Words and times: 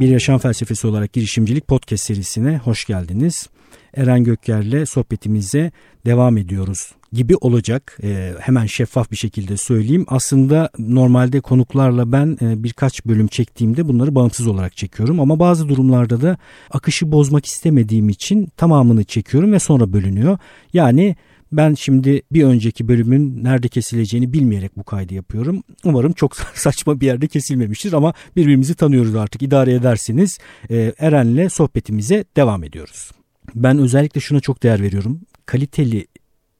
Bir 0.00 0.08
Yaşam 0.08 0.38
Felsefesi 0.38 0.86
olarak 0.86 1.12
girişimcilik 1.12 1.68
podcast 1.68 2.04
serisine 2.04 2.58
hoş 2.58 2.84
geldiniz. 2.84 3.48
Eren 3.94 4.24
Gökyer'le 4.24 4.86
sohbetimize 4.86 5.72
devam 6.06 6.36
ediyoruz 6.36 6.92
gibi 7.12 7.36
olacak. 7.36 7.98
E, 8.02 8.32
hemen 8.40 8.66
şeffaf 8.66 9.10
bir 9.10 9.16
şekilde 9.16 9.56
söyleyeyim. 9.56 10.04
Aslında 10.08 10.70
normalde 10.78 11.40
konuklarla 11.40 12.12
ben 12.12 12.38
e, 12.42 12.64
birkaç 12.64 13.06
bölüm 13.06 13.26
çektiğimde 13.26 13.88
bunları 13.88 14.14
bağımsız 14.14 14.46
olarak 14.46 14.76
çekiyorum. 14.76 15.20
Ama 15.20 15.38
bazı 15.38 15.68
durumlarda 15.68 16.22
da 16.22 16.38
akışı 16.70 17.12
bozmak 17.12 17.46
istemediğim 17.46 18.08
için 18.08 18.48
tamamını 18.56 19.04
çekiyorum 19.04 19.52
ve 19.52 19.58
sonra 19.58 19.92
bölünüyor. 19.92 20.38
Yani 20.72 21.16
ben 21.52 21.74
şimdi 21.74 22.22
bir 22.32 22.44
önceki 22.44 22.88
bölümün 22.88 23.44
nerede 23.44 23.68
kesileceğini 23.68 24.32
bilmeyerek 24.32 24.76
bu 24.76 24.84
kaydı 24.84 25.14
yapıyorum. 25.14 25.62
Umarım 25.84 26.12
çok 26.12 26.36
saçma 26.54 27.00
bir 27.00 27.06
yerde 27.06 27.28
kesilmemiştir 27.28 27.92
ama 27.92 28.14
birbirimizi 28.36 28.74
tanıyoruz 28.74 29.14
artık 29.14 29.42
idare 29.42 29.74
edersiniz. 29.74 30.38
Ee, 30.70 30.92
Eren'le 30.98 31.48
sohbetimize 31.48 32.24
devam 32.36 32.64
ediyoruz. 32.64 33.10
Ben 33.54 33.78
özellikle 33.78 34.20
şuna 34.20 34.40
çok 34.40 34.62
değer 34.62 34.82
veriyorum. 34.82 35.20
Kaliteli 35.46 36.06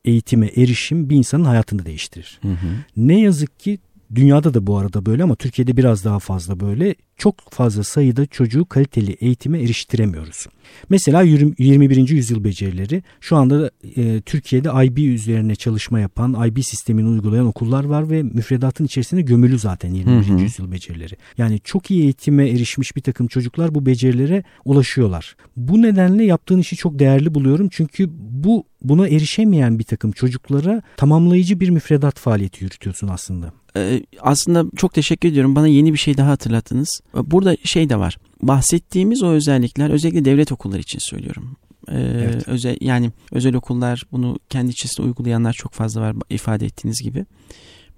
eğitime 0.04 0.46
erişim 0.46 1.10
bir 1.10 1.16
insanın 1.16 1.44
hayatını 1.44 1.86
değiştirir. 1.86 2.38
Hı 2.42 2.48
hı. 2.48 2.68
Ne 2.96 3.20
yazık 3.20 3.60
ki 3.60 3.78
dünyada 4.14 4.54
da 4.54 4.66
bu 4.66 4.78
arada 4.78 5.06
böyle 5.06 5.22
ama 5.22 5.36
Türkiye'de 5.36 5.76
biraz 5.76 6.04
daha 6.04 6.18
fazla 6.18 6.60
böyle 6.60 6.94
çok 7.20 7.50
fazla 7.50 7.84
sayıda 7.84 8.26
çocuğu 8.26 8.64
kaliteli 8.64 9.12
eğitime 9.12 9.62
eriştiremiyoruz. 9.62 10.46
Mesela 10.88 11.22
21. 11.22 12.08
yüzyıl 12.08 12.44
becerileri 12.44 13.02
şu 13.20 13.36
anda 13.36 13.70
e, 13.96 14.20
Türkiye'de 14.20 14.68
IB 14.84 14.98
üzerine 14.98 15.54
çalışma 15.54 16.00
yapan, 16.00 16.48
IB 16.48 16.62
sistemini 16.62 17.08
uygulayan 17.08 17.46
okullar 17.46 17.84
var 17.84 18.10
ve 18.10 18.22
müfredatın 18.22 18.84
içerisinde 18.84 19.22
gömülü 19.22 19.58
zaten 19.58 19.94
21. 19.94 20.28
Hı 20.28 20.32
hı. 20.32 20.40
yüzyıl 20.40 20.72
becerileri. 20.72 21.14
Yani 21.38 21.60
çok 21.64 21.90
iyi 21.90 22.02
eğitime 22.02 22.48
erişmiş 22.48 22.96
bir 22.96 23.02
takım 23.02 23.26
çocuklar 23.26 23.74
bu 23.74 23.86
becerilere 23.86 24.44
ulaşıyorlar. 24.64 25.36
Bu 25.56 25.82
nedenle 25.82 26.24
yaptığın 26.24 26.58
işi 26.58 26.76
çok 26.76 26.98
değerli 26.98 27.34
buluyorum 27.34 27.68
çünkü 27.72 28.10
bu 28.30 28.64
buna 28.82 29.08
erişemeyen 29.08 29.78
bir 29.78 29.84
takım 29.84 30.12
çocuklara 30.12 30.82
tamamlayıcı 30.96 31.60
bir 31.60 31.70
müfredat 31.70 32.18
faaliyeti 32.18 32.64
yürütüyorsun 32.64 33.08
aslında. 33.08 33.52
Ee, 33.76 34.02
aslında 34.20 34.64
çok 34.76 34.94
teşekkür 34.94 35.28
ediyorum. 35.28 35.56
Bana 35.56 35.68
yeni 35.68 35.92
bir 35.92 35.98
şey 35.98 36.16
daha 36.16 36.30
hatırlattınız. 36.30 37.00
Burada 37.14 37.56
şey 37.64 37.88
de 37.88 37.98
var. 37.98 38.18
Bahsettiğimiz 38.42 39.22
o 39.22 39.28
özellikler 39.28 39.90
özellikle 39.90 40.24
devlet 40.24 40.52
okulları 40.52 40.80
için 40.80 40.98
söylüyorum. 41.02 41.56
Ee, 41.88 41.98
evet. 41.98 42.48
özel 42.48 42.76
yani 42.80 43.10
özel 43.32 43.54
okullar 43.54 44.02
bunu 44.12 44.38
kendi 44.48 44.70
içerisinde 44.70 45.06
uygulayanlar 45.06 45.52
çok 45.52 45.72
fazla 45.72 46.00
var 46.00 46.16
ifade 46.30 46.66
ettiğiniz 46.66 47.02
gibi. 47.02 47.26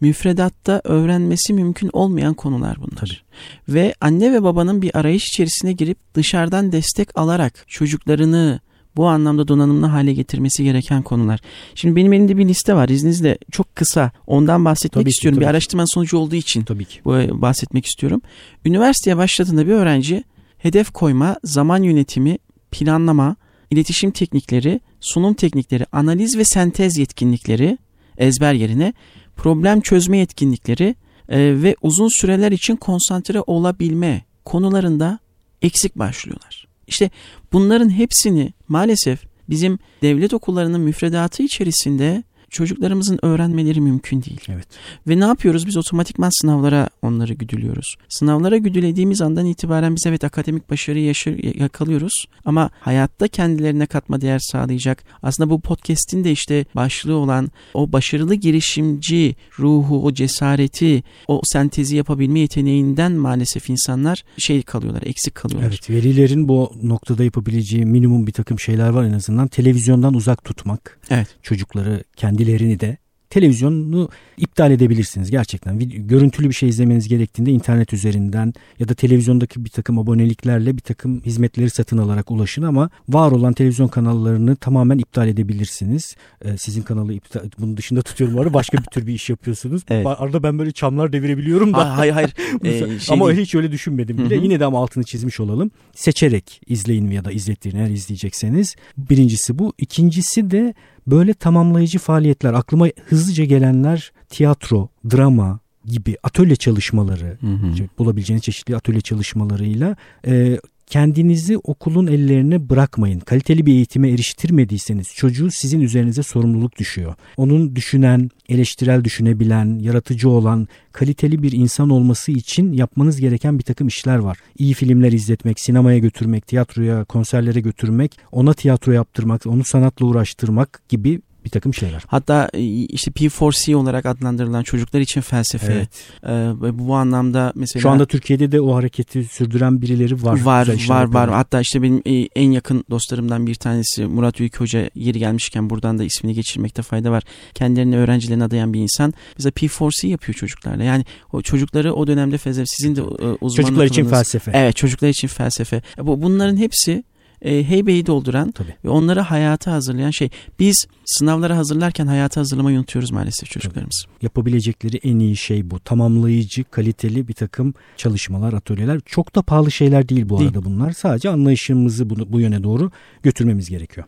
Müfredatta 0.00 0.80
öğrenmesi 0.84 1.52
mümkün 1.52 1.90
olmayan 1.92 2.34
konular 2.34 2.76
bunlar. 2.80 2.96
Tabii. 2.96 3.74
Ve 3.74 3.94
anne 4.00 4.32
ve 4.32 4.42
babanın 4.42 4.82
bir 4.82 4.96
arayış 4.96 5.28
içerisine 5.28 5.72
girip 5.72 5.98
dışarıdan 6.14 6.72
destek 6.72 7.18
alarak 7.18 7.64
çocuklarını 7.68 8.60
bu 8.96 9.08
anlamda 9.08 9.48
donanımlı 9.48 9.86
hale 9.86 10.12
getirmesi 10.12 10.64
gereken 10.64 11.02
konular. 11.02 11.40
Şimdi 11.74 11.96
benim 11.96 12.12
elimde 12.12 12.36
bir 12.36 12.48
liste 12.48 12.74
var 12.74 12.88
izninizle 12.88 13.38
çok 13.50 13.76
kısa 13.76 14.10
ondan 14.26 14.64
bahsetmek 14.64 15.02
tabii 15.02 15.10
istiyorum. 15.10 15.38
Ki, 15.38 15.40
bir 15.40 15.46
araştırma 15.46 15.86
sonucu 15.86 16.18
olduğu 16.18 16.34
için 16.34 16.64
tabii 16.64 16.84
ki. 16.84 17.00
bu 17.04 17.10
bahsetmek 17.42 17.86
istiyorum. 17.86 18.20
Üniversiteye 18.64 19.16
başladığında 19.16 19.66
bir 19.66 19.72
öğrenci 19.72 20.24
hedef 20.58 20.90
koyma, 20.90 21.36
zaman 21.44 21.82
yönetimi, 21.82 22.38
planlama, 22.70 23.36
iletişim 23.70 24.10
teknikleri, 24.10 24.80
sunum 25.00 25.34
teknikleri, 25.34 25.86
analiz 25.92 26.38
ve 26.38 26.44
sentez 26.44 26.98
yetkinlikleri 26.98 27.78
ezber 28.18 28.54
yerine 28.54 28.92
problem 29.36 29.80
çözme 29.80 30.18
yetkinlikleri 30.18 30.94
e, 31.28 31.62
ve 31.62 31.76
uzun 31.82 32.20
süreler 32.20 32.52
için 32.52 32.76
konsantre 32.76 33.40
olabilme 33.46 34.24
konularında 34.44 35.18
eksik 35.62 35.96
başlıyorlar. 35.96 36.71
İşte 36.92 37.10
bunların 37.52 37.90
hepsini 37.90 38.52
maalesef 38.68 39.24
bizim 39.48 39.78
devlet 40.02 40.34
okullarının 40.34 40.80
müfredatı 40.80 41.42
içerisinde 41.42 42.22
çocuklarımızın 42.52 43.18
öğrenmeleri 43.22 43.80
mümkün 43.80 44.22
değil. 44.22 44.40
Evet. 44.48 44.66
Ve 45.08 45.20
ne 45.20 45.24
yapıyoruz? 45.24 45.66
Biz 45.66 45.76
otomatikman 45.76 46.30
sınavlara 46.40 46.88
onları 47.02 47.34
güdülüyoruz. 47.34 47.96
Sınavlara 48.08 48.56
güdülediğimiz 48.56 49.22
andan 49.22 49.46
itibaren 49.46 49.96
biz 49.96 50.06
evet 50.06 50.24
akademik 50.24 50.70
başarıyı 50.70 51.04
yaşır, 51.04 51.60
yakalıyoruz 51.60 52.24
ama 52.44 52.70
hayatta 52.80 53.28
kendilerine 53.28 53.86
katma 53.86 54.20
değer 54.20 54.38
sağlayacak. 54.38 55.04
Aslında 55.22 55.50
bu 55.50 55.60
podcast'in 55.60 56.24
de 56.24 56.32
işte 56.32 56.64
başlığı 56.74 57.16
olan 57.16 57.50
o 57.74 57.92
başarılı 57.92 58.34
girişimci 58.34 59.36
ruhu, 59.58 60.04
o 60.04 60.12
cesareti, 60.12 61.02
o 61.28 61.40
sentezi 61.44 61.96
yapabilme 61.96 62.40
yeteneğinden 62.40 63.12
maalesef 63.12 63.70
insanlar 63.70 64.24
şey 64.38 64.62
kalıyorlar, 64.62 65.02
eksik 65.02 65.34
kalıyorlar. 65.34 65.68
Evet, 65.68 65.90
velilerin 65.90 66.48
bu 66.48 66.72
noktada 66.82 67.24
yapabileceği 67.24 67.86
minimum 67.86 68.26
bir 68.26 68.32
takım 68.32 68.60
şeyler 68.60 68.88
var 68.88 69.04
en 69.04 69.12
azından. 69.12 69.48
Televizyondan 69.48 70.14
uzak 70.14 70.44
tutmak. 70.44 70.98
Evet. 71.10 71.28
Çocukları 71.42 72.04
kendi 72.16 72.41
kendilerini 72.42 72.80
de 72.80 72.96
televizyonu 73.32 74.08
iptal 74.36 74.70
edebilirsiniz 74.70 75.30
gerçekten. 75.30 75.78
Görüntülü 76.08 76.48
bir 76.48 76.54
şey 76.54 76.68
izlemeniz 76.68 77.08
gerektiğinde 77.08 77.50
internet 77.50 77.92
üzerinden 77.92 78.54
ya 78.78 78.88
da 78.88 78.94
televizyondaki 78.94 79.64
bir 79.64 79.70
takım 79.70 79.98
aboneliklerle 79.98 80.76
bir 80.76 80.80
takım 80.80 81.20
hizmetleri 81.20 81.70
satın 81.70 81.98
alarak 81.98 82.30
ulaşın 82.30 82.62
ama 82.62 82.90
var 83.08 83.30
olan 83.32 83.52
televizyon 83.52 83.88
kanallarını 83.88 84.56
tamamen 84.56 84.98
iptal 84.98 85.28
edebilirsiniz. 85.28 86.16
Ee, 86.44 86.58
sizin 86.58 86.82
kanalı 86.82 87.12
iptal, 87.12 87.40
bunun 87.58 87.76
dışında 87.76 88.02
tutuyorum 88.02 88.36
var 88.36 88.54
başka 88.54 88.78
bir 88.78 88.84
tür 88.84 89.06
bir 89.06 89.14
iş 89.14 89.30
yapıyorsunuz. 89.30 89.82
Evet. 89.92 90.06
Arada 90.06 90.42
ben 90.42 90.58
böyle 90.58 90.72
çamlar 90.72 91.12
devirebiliyorum 91.12 91.74
da. 91.74 91.96
Hayır 91.96 92.12
hayır. 92.12 92.34
ee, 92.64 92.98
şey 92.98 93.14
ama 93.14 93.28
değil. 93.28 93.40
hiç 93.40 93.54
öyle 93.54 93.72
düşünmedim 93.72 94.18
bile. 94.18 94.36
Hı-hı. 94.36 94.44
Yine 94.44 94.60
de 94.60 94.64
ama 94.64 94.78
altını 94.78 95.04
çizmiş 95.04 95.40
olalım. 95.40 95.70
Seçerek 95.94 96.60
izleyin 96.66 97.10
ya 97.10 97.24
da 97.24 97.32
izlettirin 97.32 97.78
eğer 97.78 97.90
izleyecekseniz. 97.90 98.74
Birincisi 98.96 99.58
bu. 99.58 99.72
İkincisi 99.78 100.50
de 100.50 100.74
Böyle 101.06 101.34
tamamlayıcı 101.34 101.98
faaliyetler 101.98 102.54
aklıma 102.54 102.86
hızlıca 103.06 103.44
gelenler 103.44 104.12
tiyatro, 104.28 104.88
drama 105.10 105.58
gibi 105.84 106.16
atölye 106.22 106.56
çalışmaları 106.56 107.38
hı 107.40 107.46
hı. 107.46 107.88
bulabileceğiniz 107.98 108.44
çeşitli 108.44 108.76
atölye 108.76 109.00
çalışmalarıyla 109.00 109.96
e, 110.26 110.58
kendinizi 110.92 111.58
okulun 111.58 112.06
ellerine 112.06 112.68
bırakmayın. 112.70 113.20
Kaliteli 113.20 113.66
bir 113.66 113.72
eğitime 113.72 114.10
eriştirmediyseniz 114.10 115.14
çocuğu 115.14 115.50
sizin 115.50 115.80
üzerinize 115.80 116.22
sorumluluk 116.22 116.78
düşüyor. 116.78 117.14
Onun 117.36 117.76
düşünen, 117.76 118.30
eleştirel 118.48 119.04
düşünebilen, 119.04 119.78
yaratıcı 119.78 120.28
olan, 120.28 120.68
kaliteli 120.92 121.42
bir 121.42 121.52
insan 121.52 121.90
olması 121.90 122.32
için 122.32 122.72
yapmanız 122.72 123.20
gereken 123.20 123.58
bir 123.58 123.64
takım 123.64 123.88
işler 123.88 124.16
var. 124.16 124.38
İyi 124.58 124.74
filmler 124.74 125.12
izletmek, 125.12 125.60
sinemaya 125.60 125.98
götürmek, 125.98 126.46
tiyatroya, 126.46 127.04
konserlere 127.04 127.60
götürmek, 127.60 128.18
ona 128.32 128.54
tiyatro 128.54 128.92
yaptırmak, 128.92 129.46
onu 129.46 129.64
sanatla 129.64 130.06
uğraştırmak 130.06 130.82
gibi 130.88 131.20
bir 131.44 131.50
takım 131.50 131.74
şeyler. 131.74 132.02
Hatta 132.06 132.48
e, 132.54 132.60
işte 132.64 133.10
P4C 133.10 133.74
olarak 133.74 134.06
adlandırılan 134.06 134.62
çocuklar 134.62 135.00
için 135.00 135.20
felsefe. 135.20 135.72
Evet. 135.72 135.88
Ee, 136.26 136.78
bu 136.78 136.94
anlamda 136.94 137.52
mesela... 137.54 137.82
Şu 137.82 137.90
anda 137.90 138.06
Türkiye'de 138.06 138.52
de 138.52 138.60
o 138.60 138.74
hareketi 138.74 139.24
sürdüren 139.24 139.82
birileri 139.82 140.22
var. 140.22 140.40
Var 140.42 140.68
var 140.88 141.04
var. 141.04 141.30
Hatta 141.30 141.60
işte 141.60 141.82
benim 141.82 142.02
e, 142.06 142.28
en 142.36 142.50
yakın 142.50 142.84
dostlarımdan 142.90 143.46
bir 143.46 143.54
tanesi 143.54 144.06
Murat 144.06 144.40
Ülke 144.40 144.58
Hoca 144.58 144.90
yeri 144.94 145.18
gelmişken 145.18 145.70
buradan 145.70 145.98
da 145.98 146.04
ismini 146.04 146.34
geçirmekte 146.34 146.82
fayda 146.82 147.10
var. 147.10 147.22
Kendilerini 147.54 147.96
öğrencilerine 147.96 148.44
adayan 148.44 148.74
bir 148.74 148.80
insan. 148.80 149.14
Mesela 149.38 149.50
P4C 149.50 150.06
yapıyor 150.06 150.36
çocuklarla. 150.36 150.84
Yani 150.84 151.04
o 151.32 151.42
çocukları 151.42 151.94
o 151.94 152.06
dönemde 152.06 152.38
felsefe 152.38 152.66
sizin 152.66 152.96
de 152.96 153.00
e, 153.00 153.04
uzmanlık 153.04 153.56
Çocuklar 153.56 153.86
için 153.86 154.04
felsefe. 154.04 154.50
Evet 154.54 154.76
çocuklar 154.76 155.08
için 155.08 155.28
felsefe. 155.28 155.82
Bu 155.98 156.22
Bunların 156.22 156.56
hepsi 156.56 157.04
e, 157.42 157.68
heybeyi 157.68 158.06
dolduran 158.06 158.50
Tabii. 158.50 158.74
ve 158.84 158.88
onları 158.88 159.20
hayata 159.20 159.72
hazırlayan 159.72 160.10
şey. 160.10 160.30
Biz 160.58 160.86
sınavlara 161.04 161.56
hazırlarken 161.56 162.06
hayata 162.06 162.40
hazırlamayı 162.40 162.78
unutuyoruz 162.78 163.10
maalesef 163.10 163.50
çocuklarımız. 163.50 164.04
Tabii. 164.06 164.24
Yapabilecekleri 164.24 164.96
en 164.96 165.18
iyi 165.18 165.36
şey 165.36 165.70
bu. 165.70 165.80
Tamamlayıcı, 165.80 166.64
kaliteli 166.64 167.28
bir 167.28 167.34
takım 167.34 167.74
çalışmalar, 167.96 168.52
atölyeler. 168.52 169.00
Çok 169.06 169.34
da 169.34 169.42
pahalı 169.42 169.70
şeyler 169.70 170.08
değil 170.08 170.28
bu 170.28 170.38
değil. 170.38 170.48
arada 170.50 170.64
bunlar. 170.64 170.92
Sadece 170.92 171.30
anlayışımızı 171.30 172.10
bunu, 172.10 172.32
bu 172.32 172.40
yöne 172.40 172.62
doğru 172.62 172.90
götürmemiz 173.22 173.70
gerekiyor. 173.70 174.06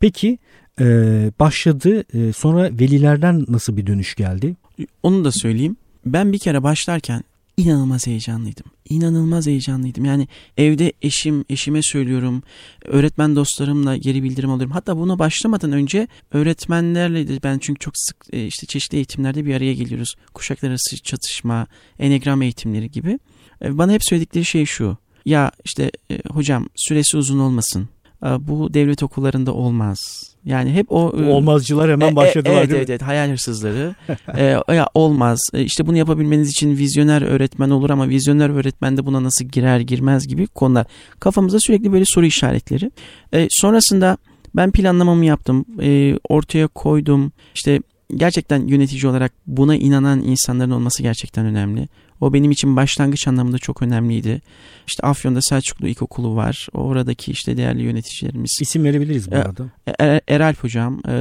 Peki 0.00 0.38
e, 0.80 0.84
başladı. 1.40 2.04
E, 2.14 2.32
sonra 2.32 2.70
velilerden 2.72 3.44
nasıl 3.48 3.76
bir 3.76 3.86
dönüş 3.86 4.14
geldi? 4.14 4.56
Onu 5.02 5.24
da 5.24 5.32
söyleyeyim. 5.32 5.76
Ben 6.06 6.32
bir 6.32 6.38
kere 6.38 6.62
başlarken 6.62 7.22
inanılmaz 7.56 8.06
heyecanlıydım. 8.06 8.66
İnanılmaz 8.88 9.46
heyecanlıydım. 9.46 10.04
Yani 10.04 10.28
evde 10.56 10.92
eşim, 11.02 11.44
eşime 11.48 11.82
söylüyorum. 11.82 12.42
Öğretmen 12.84 13.36
dostlarımla 13.36 13.96
geri 13.96 14.22
bildirim 14.22 14.50
alıyorum. 14.50 14.72
Hatta 14.72 14.96
buna 14.96 15.18
başlamadan 15.18 15.72
önce 15.72 16.08
öğretmenlerle 16.32 17.28
de 17.28 17.42
ben 17.42 17.58
çünkü 17.58 17.78
çok 17.78 17.94
sık 17.96 18.16
e, 18.32 18.46
işte 18.46 18.66
çeşitli 18.66 18.96
eğitimlerde 18.96 19.44
bir 19.44 19.54
araya 19.54 19.74
geliyoruz. 19.74 20.14
Kuşaklar 20.34 20.68
arası 20.70 20.96
çatışma, 21.02 21.66
enegram 21.98 22.42
eğitimleri 22.42 22.90
gibi. 22.90 23.18
E, 23.62 23.78
bana 23.78 23.92
hep 23.92 24.04
söyledikleri 24.04 24.44
şey 24.44 24.66
şu. 24.66 24.96
Ya 25.24 25.50
işte 25.64 25.90
e, 26.10 26.22
hocam 26.28 26.68
süresi 26.76 27.16
uzun 27.16 27.38
olmasın. 27.38 27.88
Bu 28.40 28.74
devlet 28.74 29.02
okullarında 29.02 29.54
olmaz. 29.54 29.98
Yani 30.44 30.72
hep 30.72 30.92
o 30.92 30.96
olmazcılar 31.10 31.90
hemen 31.90 32.12
e, 32.12 32.16
başladılar 32.16 32.58
evet, 32.58 32.70
evet, 32.70 32.90
evet 32.90 33.02
hayal 33.02 33.30
hırsızları. 33.30 33.94
e, 34.36 34.74
ya 34.74 34.88
olmaz. 34.94 35.38
E, 35.54 35.62
işte 35.62 35.86
bunu 35.86 35.96
yapabilmeniz 35.96 36.50
için 36.50 36.76
vizyoner 36.76 37.22
öğretmen 37.22 37.70
olur 37.70 37.90
ama 37.90 38.08
vizyoner 38.08 38.50
öğretmen 38.50 38.96
de 38.96 39.06
buna 39.06 39.22
nasıl 39.22 39.44
girer 39.44 39.80
girmez 39.80 40.28
gibi 40.28 40.46
konular. 40.46 40.86
Kafamızda 41.20 41.58
sürekli 41.60 41.92
böyle 41.92 42.04
soru 42.06 42.26
işaretleri. 42.26 42.90
E, 43.34 43.46
sonrasında 43.50 44.16
ben 44.56 44.70
planlamamı 44.70 45.24
yaptım. 45.24 45.64
E, 45.82 46.18
ortaya 46.28 46.66
koydum. 46.66 47.32
İşte 47.54 47.80
gerçekten 48.16 48.66
yönetici 48.66 49.10
olarak 49.10 49.32
buna 49.46 49.76
inanan 49.76 50.22
insanların 50.22 50.70
olması 50.70 51.02
gerçekten 51.02 51.46
önemli. 51.46 51.88
O 52.20 52.32
benim 52.32 52.50
için 52.50 52.76
başlangıç 52.76 53.28
anlamında 53.28 53.58
çok 53.58 53.82
önemliydi. 53.82 54.42
İşte 54.86 55.06
Afyon'da 55.06 55.42
Selçuklu 55.42 55.88
İlkokulu 55.88 56.36
var. 56.36 56.68
Oradaki 56.74 57.30
işte 57.32 57.56
değerli 57.56 57.82
yöneticilerimiz. 57.82 58.58
İsim 58.60 58.84
verebiliriz 58.84 59.30
bu 59.30 59.34
e, 59.34 59.38
arada. 59.38 59.64
Er, 59.98 60.20
Eralp 60.28 60.64
Hocam 60.64 61.00
e, 61.08 61.12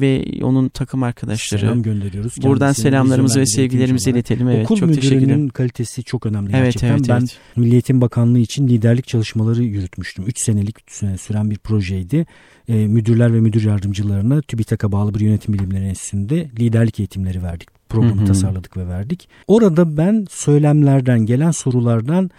ve 0.00 0.24
onun 0.42 0.68
takım 0.68 1.02
arkadaşları. 1.02 1.60
Selam 1.60 1.82
gönderiyoruz. 1.82 2.34
Buradan 2.42 2.72
selamlarımızı 2.72 3.40
ve 3.40 3.46
sevgilerimizi 3.46 4.10
iletelim. 4.10 4.48
Evet, 4.48 4.64
Okul 4.64 4.76
çok 4.76 4.88
müdürünün 4.88 5.48
kalitesi 5.48 6.04
çok 6.04 6.26
önemli 6.26 6.50
evet, 6.56 6.64
gerçekten. 6.64 6.88
Evet, 6.90 7.08
ben 7.08 7.18
evet. 7.18 7.38
Milli 7.56 7.72
Eğitim 7.72 8.00
Bakanlığı 8.00 8.38
için 8.38 8.68
liderlik 8.68 9.06
çalışmaları 9.06 9.62
yürütmüştüm. 9.62 10.24
3 10.26 10.38
senelik 10.38 10.76
süren 11.20 11.50
bir 11.50 11.58
projeydi. 11.58 12.26
E, 12.68 12.74
müdürler 12.74 13.34
ve 13.34 13.40
müdür 13.40 13.64
yardımcılarına 13.64 14.42
TÜBİTAK'a 14.42 14.92
bağlı 14.92 15.14
bir 15.14 15.20
yönetim 15.20 15.54
bilimleri 15.54 15.84
enstitüsünde 15.84 16.50
liderlik 16.58 17.00
eğitimleri 17.00 17.42
verdik 17.42 17.79
programı 17.90 18.20
hı 18.20 18.24
hı. 18.24 18.26
tasarladık 18.26 18.76
ve 18.76 18.88
verdik. 18.88 19.28
Orada 19.46 19.96
ben 19.96 20.26
söylemlerden 20.30 21.26
gelen 21.26 21.50
sorulardan 21.50 22.30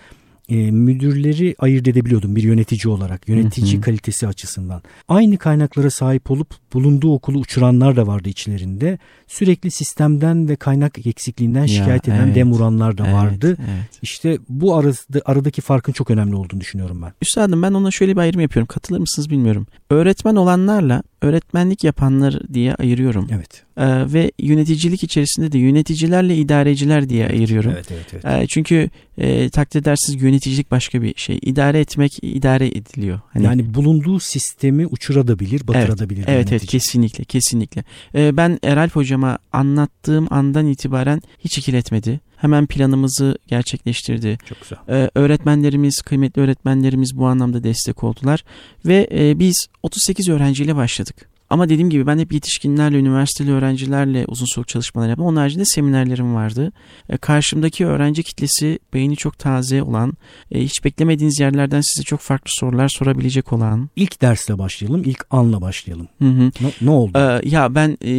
e, 0.51 0.71
müdürleri 0.71 1.56
ayırt 1.59 1.88
edebiliyordum 1.88 2.36
bir 2.36 2.44
yönetici 2.44 2.94
olarak. 2.94 3.30
Yönetici 3.30 3.74
hı 3.74 3.77
hı. 3.77 3.81
kalitesi 3.81 4.27
açısından. 4.27 4.81
Aynı 5.07 5.38
kaynaklara 5.38 5.89
sahip 5.89 6.31
olup 6.31 6.74
bulunduğu 6.74 7.13
okulu 7.13 7.39
uçuranlar 7.39 7.95
da 7.95 8.07
vardı 8.07 8.30
içlerinde. 8.30 9.00
Sürekli 9.27 9.71
sistemden 9.71 10.50
ve 10.50 10.56
kaynak 10.56 11.07
eksikliğinden 11.07 11.65
şikayet 11.65 12.07
ya, 12.07 12.15
eden 12.15 12.25
evet, 12.25 12.36
demuranlar 12.36 12.98
da 12.98 13.13
vardı. 13.13 13.48
Evet, 13.48 13.59
evet. 13.59 14.00
İşte 14.01 14.38
bu 14.50 14.75
arada, 14.75 15.21
aradaki 15.25 15.62
farkın 15.62 15.94
çok 15.94 16.12
önemli 16.12 16.36
olduğunu 16.36 16.62
düşünüyorum 16.62 17.01
ben. 17.01 17.13
Üstadım 17.21 17.62
ben 17.62 17.74
ona 17.74 17.92
şöyle 17.92 18.15
bir 18.15 18.21
ayrım 18.21 18.42
yapıyorum. 18.42 18.68
Katılır 18.68 19.00
mısınız 19.00 19.30
bilmiyorum. 19.30 19.68
Öğretmen 19.89 20.36
olanlarla 20.36 21.03
öğretmenlik 21.22 21.84
yapanlar 21.84 22.54
diye 22.54 22.76
ayırıyorum. 22.76 23.28
Evet. 23.32 23.64
Ee, 23.78 24.14
ve 24.14 24.32
yöneticilik 24.40 25.04
içerisinde 25.04 25.52
de 25.52 25.58
yöneticilerle 25.58 26.38
idareciler 26.38 27.10
diye 27.10 27.28
ayırıyorum. 27.28 27.72
Evet, 27.72 27.92
evet, 27.92 28.06
evet. 28.14 28.26
Ee, 28.26 28.48
çünkü 28.48 28.90
e, 29.18 29.50
takdir 29.50 29.80
edersiniz 29.80 30.22
yöneticilik 30.22 30.72
başka 30.72 31.02
bir 31.02 31.14
şey. 31.16 31.40
İdare 31.42 31.80
etmek 31.80 32.12
idare 32.22 32.68
ediliyor. 32.68 33.20
Hani, 33.34 33.46
yani 33.46 33.74
bulunduğu 33.74 34.20
sistemi 34.20 34.88
uçurabilir, 34.88 35.68
batırabilir. 35.68 36.24
Evet, 36.28 36.30
evet, 36.30 36.52
evet 36.52 36.66
kesinlikle, 36.66 37.24
kesinlikle. 37.24 37.84
Ee, 38.16 38.38
ben 38.38 38.60
Eralp 38.64 38.96
hocama 38.96 39.38
anlattığım 39.52 40.28
andan 40.34 40.66
itibaren 40.68 41.22
hiç 41.40 41.58
ikiletmedi. 41.58 42.20
Hemen 42.42 42.66
planımızı 42.66 43.38
gerçekleştirdi. 43.48 44.38
Çok 44.46 44.62
güzel. 44.62 44.78
Ee, 44.90 45.10
öğretmenlerimiz, 45.16 46.02
kıymetli 46.02 46.42
öğretmenlerimiz 46.42 47.18
bu 47.18 47.26
anlamda 47.26 47.64
destek 47.64 48.04
oldular. 48.04 48.44
Ve 48.86 49.08
e, 49.12 49.40
biz 49.40 49.68
38 49.84 50.30
öğrenciyle 50.30 50.76
başladık. 50.76 51.32
Ama 51.50 51.70
dediğim 51.70 51.90
gibi 51.90 52.08
ben 52.08 52.20
hep 52.20 52.34
yetişkinlerle, 52.34 52.98
üniversiteli 52.98 53.52
öğrencilerle 53.52 54.26
uzun 54.28 54.46
soluk 54.46 54.68
çalışmalar 54.68 55.10
yaptım. 55.10 55.26
Onun 55.26 55.38
haricinde 55.38 55.66
seminerlerim 55.66 56.36
vardı. 56.36 56.72
E, 57.10 57.18
karşımdaki 57.18 57.86
öğrenci 57.86 58.24
kitlesi 58.24 58.80
beyni 58.94 59.16
çok 59.16 59.40
taze 59.40 59.84
olan, 59.84 60.14
e, 60.52 60.64
hiç 60.64 60.86
beklemediğiniz 60.86 61.40
yerlerden 61.40 61.82
size 61.82 62.04
çok 62.04 62.20
farklı 62.20 62.52
sorular 62.54 62.90
sorabilecek 62.90 63.54
olan. 63.54 63.90
İlk 63.96 64.22
dersle 64.22 64.58
başlayalım, 64.58 65.04
ilk 65.06 65.26
anla 65.30 65.62
başlayalım. 65.62 66.08
Hı 66.22 66.30
hı. 66.30 66.52
Ne, 66.62 66.72
ne 66.82 66.90
oldu? 66.90 67.18
Ee, 67.18 67.50
ya 67.50 67.76
ben 67.76 67.98
e, 68.06 68.14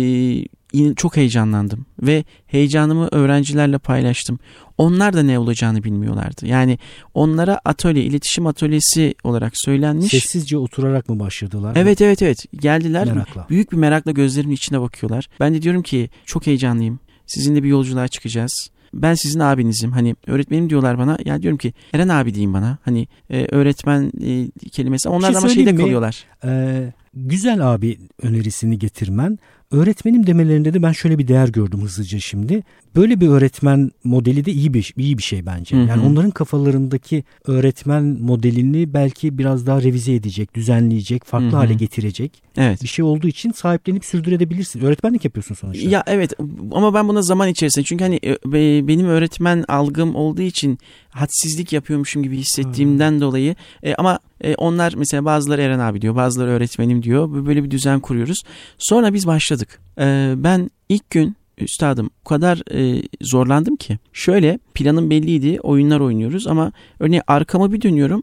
çok 0.97 1.17
heyecanlandım 1.17 1.87
ve 2.03 2.25
heyecanımı 2.47 3.09
öğrencilerle 3.13 3.79
paylaştım. 3.79 4.39
Onlar 4.79 5.15
da 5.15 5.23
ne 5.23 5.39
olacağını 5.39 5.85
bilmiyorlardı. 5.85 6.47
Yani 6.47 6.79
onlara 7.15 7.61
atölye, 7.65 8.05
iletişim 8.05 8.47
atölyesi 8.47 9.15
olarak 9.25 9.53
söylenmiş. 9.57 10.11
Sessizce 10.11 10.59
oturarak 10.59 11.09
mı 11.09 11.21
başladılar? 11.21 11.77
Evet 11.77 12.01
evet 12.01 12.23
evet. 12.23 12.45
Geldiler. 12.61 13.07
Merakla. 13.07 13.47
Büyük 13.51 13.73
bir 13.73 13.77
merakla 13.77 14.11
gözlerimin 14.11 14.55
içine 14.55 14.81
bakıyorlar. 14.81 15.29
Ben 15.41 15.55
de 15.55 15.63
diyorum 15.63 15.83
ki 15.83 16.11
çok 16.27 16.47
heyecanlıyım. 16.47 17.01
Sizinle 17.27 17.63
bir 17.63 17.69
yolculuğa 17.69 18.09
çıkacağız 18.09 18.71
ben 18.95 19.15
sizin 19.15 19.41
abinizim. 19.41 19.93
Hani 19.93 20.17
öğretmenim 20.27 20.71
diyorlar 20.71 20.99
bana. 20.99 21.19
Ya 21.25 21.43
diyorum 21.43 21.59
ki 21.59 21.73
Eren 21.93 22.09
abi 22.09 22.35
diyeyim 22.35 22.53
bana. 22.53 22.79
Hani 22.85 23.09
e, 23.31 23.47
öğretmen 23.51 24.13
e, 24.25 24.51
kelimesi. 24.71 25.09
Onlar 25.09 25.27
şey 25.27 25.35
da 25.35 25.39
ama 25.39 25.49
şeyde 25.49 25.77
kalıyorlar. 25.77 26.25
Ee, 26.45 26.93
güzel 27.15 27.73
abi 27.73 27.99
önerisini 28.23 28.79
getirmen 28.79 29.39
Öğretmenim 29.73 30.27
demelerinde 30.27 30.75
de 30.75 30.83
ben 30.83 30.93
şöyle 30.93 31.19
bir 31.19 31.29
değer 31.29 31.49
gördüm 31.49 31.81
hızlıca 31.83 32.19
şimdi. 32.19 32.63
Böyle 32.97 33.21
bir 33.21 33.29
öğretmen 33.29 33.91
modeli 34.05 34.45
de 34.45 34.53
iyi 34.53 34.75
bir 34.75 34.95
iyi 34.97 35.19
bir 35.19 35.23
şey 35.23 35.47
bence. 35.47 35.77
Hı 35.77 35.81
hı. 35.83 35.89
Yani 35.89 36.07
onların 36.07 36.31
kafalarındaki 36.31 37.25
öğretmen 37.47 38.05
modelini 38.05 38.95
belki 38.95 39.39
biraz 39.39 39.67
daha 39.67 39.83
revize 39.83 40.15
edecek, 40.15 40.55
düzenleyecek, 40.55 41.25
farklı 41.25 41.49
hı 41.49 41.53
hı. 41.53 41.57
hale 41.57 41.75
getirecek. 41.75 42.43
Evet. 42.57 42.83
Bir 42.83 42.89
şey 42.89 43.05
olduğu 43.05 43.29
için 43.29 43.53
sahiplenip 43.53 44.05
sürdürebilirsin. 44.05 44.81
Öğretmenlik 44.81 45.25
yapıyorsun 45.25 45.55
sonuçta. 45.55 45.89
Ya 45.89 46.03
evet 46.07 46.33
ama 46.73 46.95
ben 46.95 47.09
buna 47.09 47.23
zaman 47.23 47.49
içerisinde 47.49 47.85
çünkü 47.85 48.05
hani 48.05 48.21
e, 48.25 48.89
benim 48.89 49.07
öğretmen 49.07 49.65
algım 49.69 50.15
olduğu 50.15 50.43
için 50.43 50.79
hadsizlik 51.11 51.73
yapıyormuşum 51.73 52.23
gibi 52.23 52.37
hissettiğimden 52.37 53.13
hmm. 53.13 53.21
dolayı 53.21 53.55
e, 53.83 53.95
ama 53.95 54.19
e, 54.41 54.55
onlar 54.55 54.95
mesela 54.97 55.25
bazıları 55.25 55.63
Eren 55.63 55.79
abi 55.79 56.03
diyor 56.03 56.17
bazıları 56.17 56.51
öğretmenim 56.51 57.03
diyor 57.03 57.47
böyle 57.47 57.65
bir 57.65 57.71
düzen 57.71 58.01
kuruyoruz. 58.01 58.43
Sonra 58.79 59.15
biz 59.15 59.27
başladık. 59.27 59.81
E, 59.99 60.35
ben 60.37 60.71
ilk 60.89 61.11
gün 61.11 61.37
üstadım 61.59 62.11
o 62.25 62.29
kadar 62.29 62.63
e, 62.75 63.03
zorlandım 63.21 63.77
ki. 63.77 63.99
Şöyle 64.13 64.59
planım 64.75 65.11
belliydi 65.11 65.61
oyunlar 65.61 66.01
oynuyoruz 66.01 66.47
ama 66.47 66.73
örneğin 67.01 67.23
arkama 67.27 67.73
bir 67.73 67.83
dönüyorum. 67.83 68.23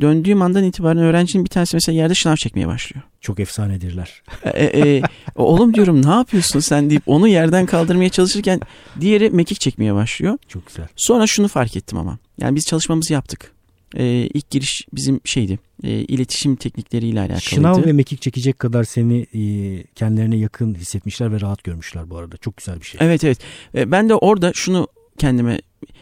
Döndüğüm 0.00 0.42
andan 0.42 0.64
itibaren 0.64 1.02
öğrencinin 1.02 1.44
bir 1.44 1.50
tanesi 1.50 1.76
mesela 1.76 1.96
yerde 1.96 2.14
şınav 2.14 2.36
çekmeye 2.36 2.68
başlıyor. 2.68 3.02
Çok 3.20 3.40
efsanedirler. 3.40 4.22
E, 4.44 4.64
e, 4.64 4.96
e, 4.96 5.02
oğlum 5.34 5.74
diyorum 5.74 6.06
ne 6.06 6.10
yapıyorsun 6.10 6.60
sen 6.60 6.90
deyip 6.90 7.02
onu 7.06 7.28
yerden 7.28 7.66
kaldırmaya 7.66 8.08
çalışırken 8.08 8.60
diğeri 9.00 9.30
mekik 9.30 9.60
çekmeye 9.60 9.94
başlıyor. 9.94 10.38
Çok 10.48 10.66
güzel. 10.66 10.86
Sonra 10.96 11.26
şunu 11.26 11.48
fark 11.48 11.76
ettim 11.76 11.98
ama. 11.98 12.18
Yani 12.38 12.56
biz 12.56 12.66
çalışmamızı 12.66 13.12
yaptık. 13.12 13.52
E, 13.96 14.04
ilk 14.34 14.50
giriş 14.50 14.86
bizim 14.92 15.20
şeydi. 15.24 15.58
E, 15.82 15.90
iletişim 15.90 16.56
teknikleriyle 16.56 17.20
alakalıydı. 17.20 17.40
Şınav 17.40 17.84
ve 17.84 17.92
mekik 17.92 18.22
çekecek 18.22 18.58
kadar 18.58 18.84
seni 18.84 19.20
e, 19.20 19.82
kendilerine 19.94 20.36
yakın 20.36 20.74
hissetmişler 20.74 21.32
ve 21.32 21.40
rahat 21.40 21.64
görmüşler 21.64 22.10
bu 22.10 22.16
arada. 22.16 22.36
Çok 22.36 22.56
güzel 22.56 22.80
bir 22.80 22.86
şey. 22.86 22.98
Evet 23.04 23.24
evet. 23.24 23.38
E, 23.74 23.90
ben 23.90 24.08
de 24.08 24.14
orada 24.14 24.52
şunu 24.54 24.88
kendime 25.18 25.60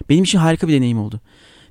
benim 0.09 0.25
için 0.25 0.39
harika 0.39 0.69
bir 0.69 0.73
deneyim 0.73 0.99
oldu. 0.99 1.21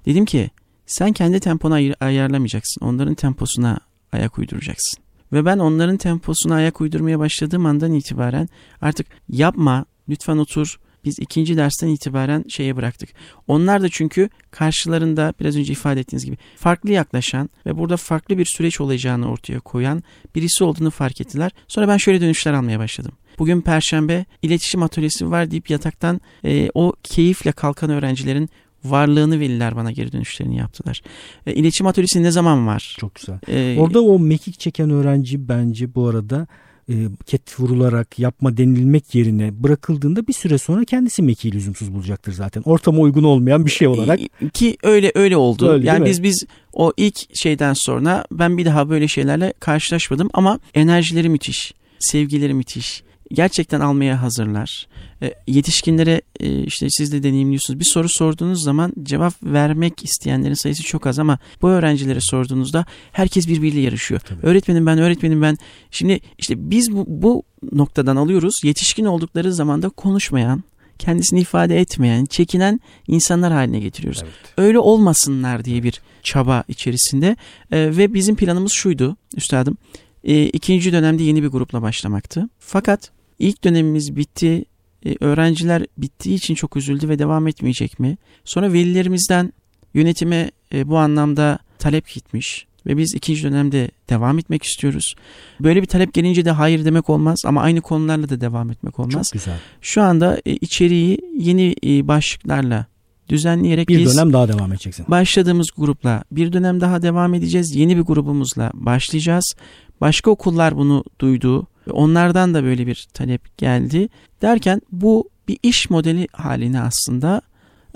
Dedim 0.06 0.26
ki 0.26 0.50
sen 0.86 1.14
kendi 1.14 1.40
temponu 1.40 1.74
ay- 1.74 1.94
ayarlamayacaksın. 2.00 2.86
Onların 2.86 3.16
temposuna 3.16 3.80
ayak 4.12 4.38
uyduracaksın. 4.38 5.04
Ve 5.34 5.46
ben 5.46 5.60
onların 5.60 5.98
temposuna 5.98 6.56
ayak 6.56 6.82
uydurmaya 6.82 7.20
başladığım 7.20 7.66
andan 7.66 7.94
itibaren 7.94 8.50
artık 8.82 9.08
yapma, 9.30 9.86
lütfen 10.10 10.38
otur, 10.38 10.80
biz 11.08 11.20
ikinci 11.20 11.58
dersten 11.58 11.88
itibaren 11.88 12.46
şeye 12.50 12.76
bıraktık. 12.76 13.10
Onlar 13.48 13.82
da 13.82 13.90
çünkü 13.90 14.30
karşılarında 14.52 15.34
biraz 15.40 15.58
önce 15.58 15.74
ifade 15.74 16.00
ettiğiniz 16.00 16.26
gibi 16.26 16.38
farklı 16.56 16.92
yaklaşan 16.92 17.50
ve 17.66 17.78
burada 17.78 17.98
farklı 17.98 18.38
bir 18.38 18.46
süreç 18.46 18.82
olacağını 18.82 19.32
ortaya 19.32 19.60
koyan 19.60 20.04
birisi 20.36 20.64
olduğunu 20.64 20.92
fark 20.92 21.22
ettiler. 21.22 21.52
Sonra 21.68 21.88
ben 21.88 21.98
şöyle 21.98 22.22
dönüşler 22.22 22.54
almaya 22.54 22.80
başladım. 22.80 23.12
Bugün 23.40 23.62
perşembe 23.62 24.26
iletişim 24.42 24.84
atölyesi 24.84 25.32
var 25.32 25.52
deyip 25.52 25.70
yataktan 25.70 26.22
e, 26.46 26.70
o 26.74 26.94
keyifle 27.04 27.52
kalkan 27.52 27.90
öğrencilerin 27.90 28.50
varlığını 28.84 29.40
veliler 29.40 29.76
bana 29.76 29.92
geri 29.92 30.12
dönüşlerini 30.12 30.58
yaptılar. 30.58 31.02
E, 31.48 31.54
iletişim 31.54 31.88
atölyesi 31.88 32.24
ne 32.24 32.32
zaman 32.32 32.68
var? 32.68 32.96
Çok 33.00 33.16
güzel. 33.16 33.40
Ee, 33.48 33.80
Orada 33.80 34.02
o 34.02 34.20
mekik 34.20 34.60
çeken 34.60 34.90
öğrenci 34.90 35.50
bence 35.50 35.96
bu 35.96 36.08
arada 36.08 36.48
e, 36.90 36.96
ket 37.26 37.60
vurularak 37.60 38.20
yapma 38.20 38.58
denilmek 38.58 39.16
yerine 39.16 39.64
bırakıldığında 39.64 40.28
bir 40.28 40.34
süre 40.34 40.58
sonra 40.58 40.86
kendisi 40.86 41.22
mekiği 41.22 41.54
lüzumsuz 41.54 41.94
bulacaktır 41.94 42.34
zaten. 42.34 42.62
Ortama 42.66 43.00
uygun 43.00 43.24
olmayan 43.24 43.66
bir 43.66 43.72
şey 43.72 43.88
olarak. 43.88 44.20
Ki 44.54 44.78
öyle 44.84 45.12
öyle 45.16 45.38
oldu. 45.38 45.70
Öyle, 45.70 45.88
yani 45.88 46.06
biz 46.06 46.24
biz 46.24 46.46
o 46.74 46.94
ilk 46.98 47.36
şeyden 47.36 47.74
sonra 47.74 48.26
ben 48.32 48.58
bir 48.58 48.66
daha 48.66 48.90
böyle 48.90 49.08
şeylerle 49.08 49.54
karşılaşmadım 49.60 50.30
ama 50.34 50.60
enerjileri 50.74 51.30
müthiş, 51.30 51.74
sevgileri 52.00 52.54
müthiş 52.54 53.04
gerçekten 53.34 53.80
almaya 53.80 54.22
hazırlar. 54.22 54.88
E, 55.22 55.34
yetişkinlere 55.48 56.22
e, 56.40 56.64
işte 56.64 56.88
siz 56.90 57.12
de 57.12 57.24
deneyimliyorsunuz. 57.24 57.80
Bir 57.80 57.86
soru 57.86 58.10
sorduğunuz 58.10 58.64
zaman 58.64 58.94
cevap 59.04 59.34
vermek 59.44 60.04
isteyenlerin 60.04 60.54
sayısı 60.54 60.84
çok 60.84 61.08
az 61.08 61.20
ama 61.20 61.40
bu 61.62 61.70
öğrencilere 61.70 62.22
sorduğunuzda 62.22 62.86
herkes 63.12 63.48
birbiriyle 63.48 63.80
yarışıyor. 63.80 64.20
Tabii. 64.20 64.46
Öğretmenim 64.46 64.86
ben, 64.86 64.98
öğretmenim 64.98 65.42
ben. 65.42 65.58
Şimdi 65.92 66.20
işte 66.38 66.72
biz 66.72 66.92
bu, 66.92 67.06
bu 67.08 67.44
noktadan 67.72 68.16
alıyoruz. 68.16 68.56
Yetişkin 68.64 69.06
oldukları 69.06 69.54
zaman 69.54 69.82
da 69.82 69.90
konuşmayan, 69.90 70.64
kendisini 71.00 71.40
ifade 71.40 71.80
etmeyen, 71.80 72.26
çekinen 72.26 72.80
insanlar 73.08 73.54
haline 73.54 73.80
getiriyoruz. 73.80 74.22
Evet. 74.24 74.34
Öyle 74.58 74.80
olmasınlar 74.80 75.66
diye 75.66 75.84
bir 75.84 76.02
çaba 76.24 76.64
içerisinde 76.68 77.36
e, 77.72 77.98
ve 77.98 78.14
bizim 78.14 78.36
planımız 78.36 78.72
şuydu 78.72 79.18
üstadım. 79.36 79.78
E, 80.24 80.46
ikinci 80.46 80.92
dönemde 80.92 81.24
yeni 81.24 81.44
bir 81.44 81.48
grupla 81.48 81.82
başlamaktı. 81.82 82.50
Fakat 82.60 83.12
ilk 83.40 83.64
dönemimiz 83.64 84.16
bitti. 84.16 84.66
E, 85.06 85.16
öğrenciler 85.20 85.86
bittiği 85.98 86.36
için 86.36 86.56
çok 86.56 86.78
üzüldü 86.78 87.10
ve 87.10 87.20
devam 87.20 87.48
etmeyecek 87.48 88.00
mi? 88.00 88.18
Sonra 88.46 88.74
velilerimizden 88.74 89.54
yönetime 89.94 90.52
e, 90.74 90.88
bu 90.88 90.98
anlamda 90.98 91.60
talep 91.80 92.10
gitmiş 92.14 92.68
ve 92.86 92.98
biz 92.98 93.14
ikinci 93.16 93.44
dönemde 93.44 93.92
devam 94.10 94.40
etmek 94.40 94.64
istiyoruz. 94.64 95.16
Böyle 95.60 95.82
bir 95.82 95.88
talep 95.88 96.14
gelince 96.14 96.46
de 96.46 96.52
hayır 96.52 96.86
demek 96.86 97.10
olmaz 97.10 97.40
ama 97.46 97.62
aynı 97.62 97.82
konularla 97.82 98.30
da 98.30 98.42
devam 98.42 98.72
etmek 98.72 99.00
olmaz. 99.00 99.28
Çok 99.28 99.34
güzel. 99.34 99.58
Şu 99.82 100.02
anda 100.02 100.42
e, 100.46 100.52
içeriği 100.56 101.20
yeni 101.38 101.76
e, 101.86 102.08
başlıklarla 102.08 102.86
düzenleyerek 103.30 103.90
Bir 103.90 104.06
dönem 104.06 104.34
daha 104.34 104.48
devam 104.48 104.74
edeceksin. 104.74 105.06
başladığımız 105.10 105.68
grupla 105.78 106.24
bir 106.32 106.54
dönem 106.54 106.82
daha 106.82 107.02
devam 107.02 107.34
edeceğiz. 107.34 107.76
Yeni 107.76 107.98
bir 107.98 108.02
grubumuzla 108.02 108.72
başlayacağız. 108.74 109.56
Başka 110.02 110.32
okullar 110.32 110.78
bunu 110.78 111.04
duydu. 111.20 111.68
Onlardan 111.92 112.54
da 112.54 112.64
böyle 112.64 112.88
bir 112.88 113.08
talep 113.14 113.58
geldi. 113.58 114.10
Derken 114.42 114.82
bu 114.92 115.30
bir 115.48 115.58
iş 115.64 115.90
modeli 115.90 116.28
haline 116.32 116.82
aslında 116.82 117.42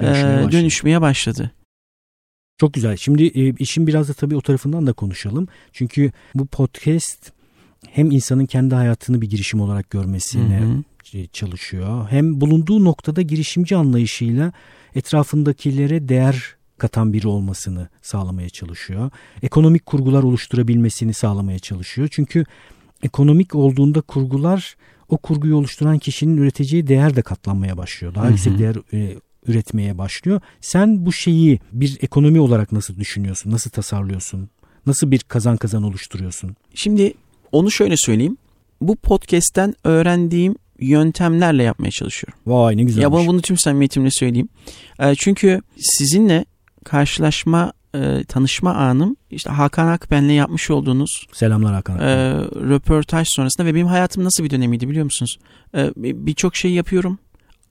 Dönüşmeye 0.01 0.37
başladı. 0.37 0.51
dönüşmeye 0.51 1.01
başladı. 1.01 1.51
Çok 2.57 2.73
güzel. 2.73 2.97
Şimdi 2.97 3.23
işin 3.59 3.87
biraz 3.87 4.09
da 4.09 4.13
tabii 4.13 4.35
o 4.35 4.41
tarafından 4.41 4.87
da 4.87 4.93
konuşalım. 4.93 5.47
Çünkü 5.73 6.11
bu 6.35 6.45
podcast 6.45 7.31
hem 7.89 8.11
insanın 8.11 8.45
kendi 8.45 8.75
hayatını 8.75 9.21
bir 9.21 9.29
girişim 9.29 9.61
olarak 9.61 9.89
görmesine 9.89 10.59
Hı 10.59 11.17
hı. 11.19 11.27
çalışıyor. 11.27 12.07
Hem 12.09 12.41
bulunduğu 12.41 12.83
noktada 12.83 13.21
girişimci 13.21 13.75
anlayışıyla 13.75 14.51
etrafındakilere 14.95 16.09
değer 16.09 16.55
katan 16.77 17.13
biri 17.13 17.27
olmasını 17.27 17.89
sağlamaya 18.01 18.49
çalışıyor. 18.49 19.11
Ekonomik 19.43 19.85
kurgular 19.85 20.23
oluşturabilmesini 20.23 21.13
sağlamaya 21.13 21.59
çalışıyor. 21.59 22.07
Çünkü 22.11 22.45
ekonomik 23.03 23.55
olduğunda 23.55 24.01
kurgular 24.01 24.75
o 25.09 25.17
kurguyu 25.17 25.55
oluşturan 25.55 25.99
kişinin 25.99 26.37
üreteceği 26.37 26.87
değer 26.87 27.15
de 27.15 27.21
katlanmaya 27.21 27.77
başlıyor. 27.77 28.15
Daha 28.15 28.29
yüksek 28.29 28.59
değer 28.59 28.75
e, 28.93 29.17
üretmeye 29.47 29.97
başlıyor. 29.97 30.41
Sen 30.61 31.05
bu 31.05 31.13
şeyi 31.13 31.59
bir 31.71 31.97
ekonomi 32.01 32.39
olarak 32.39 32.71
nasıl 32.71 32.95
düşünüyorsun? 32.97 33.51
Nasıl 33.51 33.69
tasarlıyorsun? 33.69 34.49
Nasıl 34.85 35.11
bir 35.11 35.19
kazan 35.19 35.57
kazan 35.57 35.83
oluşturuyorsun? 35.83 36.55
Şimdi 36.75 37.13
onu 37.51 37.71
şöyle 37.71 37.97
söyleyeyim. 37.97 38.37
Bu 38.81 38.95
podcast'ten 38.95 39.75
öğrendiğim 39.83 40.55
yöntemlerle 40.79 41.63
yapmaya 41.63 41.91
çalışıyorum. 41.91 42.39
Vay 42.45 42.77
ne 42.77 42.83
güzelmiş. 42.83 43.03
Ya 43.03 43.11
bunu, 43.11 43.27
bunu 43.27 43.41
tüm 43.41 43.57
samimiyetimle 43.57 44.11
söyleyeyim. 44.11 44.49
E, 44.99 45.15
çünkü 45.15 45.61
sizinle 45.77 46.45
karşılaşma, 46.85 47.73
e, 47.95 48.23
tanışma 48.23 48.73
anım 48.73 49.15
işte 49.31 49.49
Hakan 49.49 49.87
Akben'le 49.87 50.29
yapmış 50.29 50.71
olduğunuz 50.71 51.27
Selamlar 51.33 51.73
Hakan. 51.73 51.99
e, 51.99 52.31
röportaj 52.69 53.27
sonrasında 53.31 53.67
ve 53.67 53.75
benim 53.75 53.87
hayatım 53.87 54.23
nasıl 54.23 54.43
bir 54.43 54.49
dönemiydi 54.49 54.89
biliyor 54.89 55.05
musunuz? 55.05 55.37
E, 55.75 55.91
bir- 55.95 56.15
Birçok 56.25 56.55
şey 56.55 56.71
yapıyorum 56.71 57.19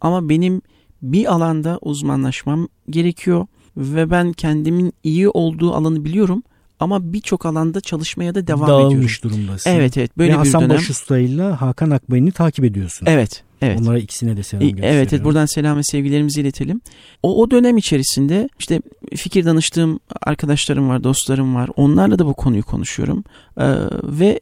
ama 0.00 0.28
benim 0.28 0.62
bir 1.02 1.32
alanda 1.32 1.78
uzmanlaşmam 1.82 2.68
gerekiyor 2.90 3.46
ve 3.76 4.10
ben 4.10 4.32
kendimin 4.32 4.92
iyi 5.02 5.28
olduğu 5.28 5.74
alanı 5.74 6.04
biliyorum 6.04 6.42
ama 6.80 7.12
birçok 7.12 7.46
alanda 7.46 7.80
çalışmaya 7.80 8.34
da 8.34 8.46
devam 8.46 8.64
ediyorum. 8.64 8.90
Dağılmış 8.90 9.24
durumdasın. 9.24 9.70
Evet 9.70 9.96
evet 9.96 10.18
böyle 10.18 10.32
Ve 10.32 10.34
bir 10.34 10.38
Hasan 10.38 10.62
dönem. 10.62 10.76
Başusta 10.76 11.18
ile 11.18 11.42
Hakan 11.42 11.90
Akbay'ını 11.90 12.32
takip 12.32 12.64
ediyorsun. 12.64 13.06
Evet 13.06 13.42
evet. 13.62 13.80
Onlara 13.80 13.98
ikisine 13.98 14.36
de 14.36 14.42
selam 14.42 14.62
gösteriyorum. 14.62 14.98
Evet, 14.98 15.12
evet 15.12 15.24
buradan 15.24 15.46
selam 15.46 15.78
ve 15.78 15.82
sevgilerimizi 15.82 16.40
iletelim. 16.40 16.80
O, 17.22 17.42
o 17.42 17.50
dönem 17.50 17.76
içerisinde 17.76 18.48
işte 18.58 18.82
fikir 19.16 19.44
danıştığım 19.44 20.00
arkadaşlarım 20.22 20.88
var, 20.88 21.04
dostlarım 21.04 21.54
var. 21.54 21.70
Onlarla 21.76 22.18
da 22.18 22.26
bu 22.26 22.34
konuyu 22.34 22.62
konuşuyorum. 22.62 23.24
Ee, 23.58 23.64
ve 24.02 24.40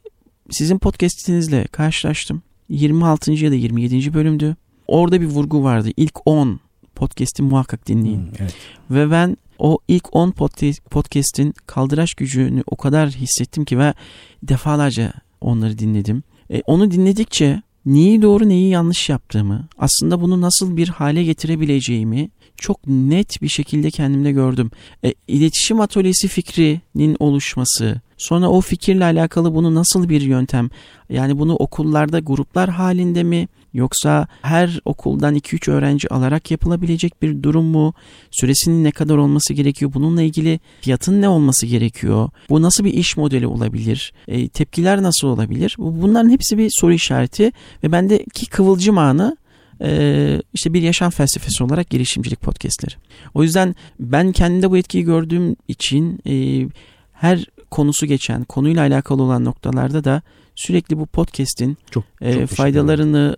sizin 0.50 0.78
podcastinizle 0.78 1.64
karşılaştım. 1.64 2.42
26. 2.68 3.32
ya 3.32 3.50
da 3.50 3.54
27. 3.54 4.14
bölümdü. 4.14 4.56
Orada 4.86 5.20
bir 5.20 5.26
vurgu 5.26 5.64
vardı. 5.64 5.88
İlk 5.96 6.14
10 6.26 6.60
podcast'i 6.94 7.42
muhakkak 7.42 7.88
dinleyin. 7.88 8.26
Hı, 8.26 8.30
evet. 8.38 8.54
Ve 8.90 9.10
ben 9.10 9.36
o 9.58 9.78
ilk 9.88 10.16
10 10.16 10.30
podca- 10.30 10.80
podcast'in 10.90 11.54
kaldıraç 11.66 12.14
gücünü 12.14 12.62
o 12.66 12.76
kadar 12.76 13.10
hissettim 13.10 13.64
ki 13.64 13.78
ve 13.78 13.94
defalarca 14.42 15.12
onları 15.40 15.78
dinledim. 15.78 16.22
E, 16.50 16.62
onu 16.66 16.90
dinledikçe 16.90 17.62
neyi 17.86 18.22
doğru 18.22 18.48
neyi 18.48 18.70
yanlış 18.70 19.08
yaptığımı, 19.08 19.68
aslında 19.78 20.20
bunu 20.20 20.40
nasıl 20.40 20.76
bir 20.76 20.88
hale 20.88 21.24
getirebileceğimi 21.24 22.30
çok 22.56 22.86
net 22.86 23.42
bir 23.42 23.48
şekilde 23.48 23.90
kendimde 23.90 24.32
gördüm. 24.32 24.70
E, 25.04 25.14
iletişim 25.28 25.80
atölyesi 25.80 26.28
fikrinin 26.28 27.16
oluşması, 27.18 28.00
sonra 28.16 28.48
o 28.48 28.60
fikirle 28.60 29.04
alakalı 29.04 29.54
bunu 29.54 29.74
nasıl 29.74 30.08
bir 30.08 30.20
yöntem, 30.20 30.70
yani 31.10 31.38
bunu 31.38 31.54
okullarda 31.54 32.18
gruplar 32.18 32.70
halinde 32.70 33.22
mi, 33.22 33.48
yoksa 33.78 34.26
her 34.42 34.80
okuldan 34.84 35.36
2-3 35.36 35.70
öğrenci 35.70 36.08
alarak 36.14 36.50
yapılabilecek 36.50 37.22
bir 37.22 37.42
durum 37.42 37.64
mu? 37.64 37.94
Süresinin 38.30 38.84
ne 38.84 38.90
kadar 38.90 39.16
olması 39.16 39.54
gerekiyor? 39.54 39.92
Bununla 39.94 40.22
ilgili 40.22 40.60
fiyatın 40.80 41.22
ne 41.22 41.28
olması 41.28 41.66
gerekiyor? 41.66 42.28
Bu 42.50 42.62
nasıl 42.62 42.84
bir 42.84 42.92
iş 42.92 43.16
modeli 43.16 43.46
olabilir? 43.46 44.12
E, 44.28 44.48
tepkiler 44.48 45.02
nasıl 45.02 45.28
olabilir? 45.28 45.76
Bu- 45.78 46.02
Bunların 46.02 46.30
hepsi 46.30 46.58
bir 46.58 46.70
soru 46.80 46.92
işareti 46.92 47.52
ve 47.82 47.92
bendeki 47.92 48.46
kıvılcım 48.46 48.98
anı 48.98 49.36
e, 49.82 50.42
işte 50.54 50.72
bir 50.72 50.82
yaşam 50.82 51.10
felsefesi 51.10 51.64
olarak 51.64 51.90
girişimcilik 51.90 52.40
podcastleri. 52.40 52.94
O 53.34 53.42
yüzden 53.42 53.74
ben 54.00 54.32
kendimde 54.32 54.70
bu 54.70 54.76
etkiyi 54.76 55.04
gördüğüm 55.04 55.56
için 55.68 56.20
e, 56.26 56.66
her 57.12 57.44
konusu 57.70 58.06
geçen, 58.06 58.44
konuyla 58.44 58.82
alakalı 58.82 59.22
olan 59.22 59.44
noktalarda 59.44 60.04
da 60.04 60.22
sürekli 60.58 60.98
bu 60.98 61.06
podcast'in 61.06 61.78
Çok, 61.90 62.04
e, 62.20 62.46
faydalarını 62.46 63.36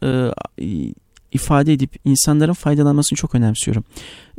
e, 0.60 0.92
ifade 1.32 1.72
edip 1.72 1.96
insanların 2.04 2.52
faydalanmasını 2.52 3.16
çok 3.16 3.34
önemsiyorum. 3.34 3.84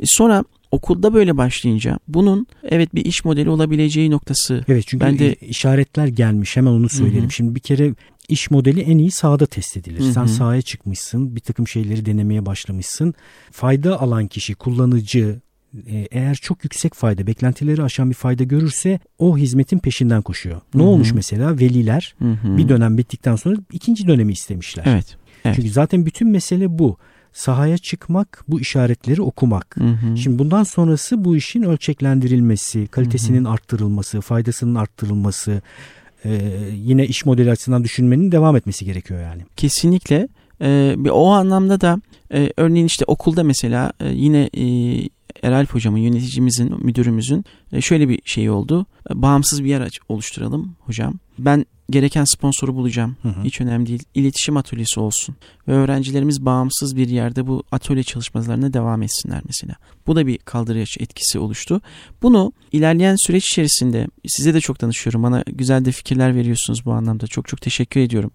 E, 0.00 0.04
sonra 0.06 0.44
okulda 0.70 1.14
böyle 1.14 1.36
başlayınca 1.36 1.98
bunun 2.08 2.46
evet 2.62 2.94
bir 2.94 3.04
iş 3.04 3.24
modeli 3.24 3.50
olabileceği 3.50 4.10
noktası 4.10 4.64
Evet 4.68 4.84
çünkü 4.86 5.06
Ben 5.06 5.18
de- 5.18 5.34
işaretler 5.34 6.06
gelmiş 6.06 6.56
hemen 6.56 6.70
onu 6.70 6.88
söyleyelim. 6.88 7.22
Hı 7.22 7.26
hı. 7.26 7.32
Şimdi 7.32 7.54
bir 7.54 7.60
kere 7.60 7.94
iş 8.28 8.50
modeli 8.50 8.80
en 8.80 8.98
iyi 8.98 9.10
sahada 9.10 9.46
test 9.46 9.76
edilir. 9.76 10.00
Hı 10.00 10.12
Sen 10.12 10.26
sahaya 10.26 10.62
çıkmışsın 10.62 11.36
bir 11.36 11.40
takım 11.40 11.68
şeyleri 11.68 12.06
denemeye 12.06 12.46
başlamışsın. 12.46 13.14
Fayda 13.50 14.00
alan 14.00 14.26
kişi 14.26 14.54
kullanıcı 14.54 15.40
eğer 16.10 16.34
çok 16.34 16.64
yüksek 16.64 16.94
fayda 16.94 17.26
beklentileri 17.26 17.82
aşan 17.82 18.10
bir 18.10 18.14
fayda 18.14 18.44
görürse 18.44 19.00
o 19.18 19.38
hizmetin 19.38 19.78
peşinden 19.78 20.22
koşuyor. 20.22 20.60
Ne 20.74 20.82
Hı 20.82 20.86
hı. 20.86 20.88
olmuş 20.88 21.12
mesela 21.12 21.58
veliler 21.58 22.14
Hı 22.18 22.32
hı. 22.32 22.56
bir 22.56 22.68
dönem 22.68 22.98
bittikten 22.98 23.36
sonra 23.36 23.56
ikinci 23.72 24.06
dönemi 24.06 24.32
istemişler. 24.32 24.84
Evet. 24.86 25.16
evet. 25.44 25.56
Çünkü 25.56 25.70
zaten 25.70 26.06
bütün 26.06 26.28
mesele 26.28 26.78
bu. 26.78 26.96
Sahaya 27.32 27.78
çıkmak, 27.78 28.44
bu 28.48 28.60
işaretleri 28.60 29.22
okumak. 29.22 29.76
Hı 29.76 29.84
hı. 29.84 30.16
Şimdi 30.16 30.38
bundan 30.38 30.62
sonrası 30.62 31.24
bu 31.24 31.36
işin 31.36 31.62
ölçeklendirilmesi, 31.62 32.86
kalitesinin 32.86 33.44
arttırılması, 33.44 34.20
faydasının 34.20 34.74
arttırılması, 34.74 35.62
e, 36.24 36.52
yine 36.74 37.06
iş 37.06 37.26
modeli 37.26 37.50
açısından 37.50 37.84
düşünmenin 37.84 38.32
devam 38.32 38.56
etmesi 38.56 38.84
gerekiyor 38.84 39.22
yani. 39.22 39.42
Kesinlikle. 39.56 40.28
Ee, 40.62 40.94
bir 40.96 41.10
o 41.10 41.26
anlamda 41.26 41.80
da 41.80 42.00
e, 42.34 42.52
örneğin 42.56 42.86
işte 42.86 43.04
okulda 43.06 43.44
mesela 43.44 43.92
e, 44.00 44.08
yine 44.08 44.50
e, 44.56 44.64
Eralp 45.42 45.74
hocamın, 45.74 45.98
yöneticimizin, 45.98 46.84
müdürümüzün 46.84 47.44
e, 47.72 47.80
şöyle 47.80 48.08
bir 48.08 48.20
şey 48.24 48.50
oldu. 48.50 48.86
E, 49.10 49.22
bağımsız 49.22 49.64
bir 49.64 49.68
yer 49.68 49.98
oluşturalım 50.08 50.76
hocam. 50.80 51.14
Ben 51.38 51.66
gereken 51.90 52.24
sponsoru 52.24 52.74
bulacağım. 52.74 53.16
Hı 53.22 53.28
hı. 53.28 53.44
Hiç 53.44 53.60
önemli 53.60 53.86
değil. 53.86 54.02
İletişim 54.14 54.56
atölyesi 54.56 55.00
olsun. 55.00 55.36
Ve 55.68 55.72
öğrencilerimiz 55.72 56.44
bağımsız 56.44 56.96
bir 56.96 57.08
yerde 57.08 57.46
bu 57.46 57.62
atölye 57.72 58.02
çalışmalarına 58.02 58.72
devam 58.72 59.02
etsinler 59.02 59.42
mesela. 59.46 59.74
Bu 60.06 60.16
da 60.16 60.26
bir 60.26 60.38
kaldırıcı 60.38 61.02
etkisi 61.02 61.38
oluştu. 61.38 61.80
Bunu 62.22 62.52
ilerleyen 62.72 63.16
süreç 63.26 63.46
içerisinde 63.46 64.06
size 64.26 64.54
de 64.54 64.60
çok 64.60 64.80
danışıyorum. 64.80 65.22
Bana 65.22 65.44
güzel 65.46 65.84
de 65.84 65.92
fikirler 65.92 66.36
veriyorsunuz 66.36 66.84
bu 66.84 66.92
anlamda. 66.92 67.26
Çok 67.26 67.48
çok 67.48 67.60
teşekkür 67.60 68.00
ediyorum. 68.00 68.30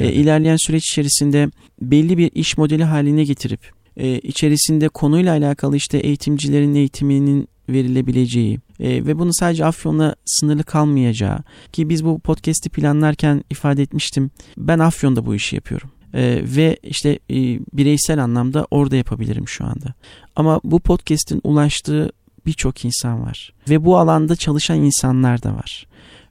E, 0.00 0.12
ilerleyen 0.12 0.56
süreç 0.66 0.90
içerisinde 0.90 1.50
belli 1.82 2.18
bir 2.18 2.30
iş 2.34 2.58
modeli 2.58 2.84
haline 2.84 3.24
getirip 3.24 3.77
e, 3.98 4.18
içerisinde 4.18 4.88
konuyla 4.88 5.32
alakalı 5.32 5.76
işte 5.76 5.98
eğitimcilerin 5.98 6.74
eğitiminin 6.74 7.48
verilebileceği 7.68 8.58
e, 8.80 9.06
ve 9.06 9.18
bunu 9.18 9.34
sadece 9.34 9.64
Afyon'la 9.64 10.14
sınırlı 10.24 10.64
kalmayacağı 10.64 11.38
ki 11.72 11.88
biz 11.88 12.04
bu 12.04 12.18
podcast'i 12.18 12.70
planlarken 12.70 13.44
ifade 13.50 13.82
etmiştim. 13.82 14.30
Ben 14.56 14.78
Afyon'da 14.78 15.26
bu 15.26 15.34
işi 15.34 15.56
yapıyorum. 15.56 15.90
E, 16.14 16.42
ve 16.56 16.76
işte 16.82 17.18
e, 17.30 17.36
bireysel 17.72 18.24
anlamda 18.24 18.66
orada 18.70 18.96
yapabilirim 18.96 19.48
şu 19.48 19.64
anda. 19.64 19.94
Ama 20.36 20.60
bu 20.64 20.80
podcast'in 20.80 21.40
ulaştığı 21.44 22.12
birçok 22.46 22.84
insan 22.84 23.22
var 23.22 23.52
ve 23.68 23.84
bu 23.84 23.98
alanda 23.98 24.36
çalışan 24.36 24.78
insanlar 24.78 25.42
da 25.42 25.54
var. 25.54 25.86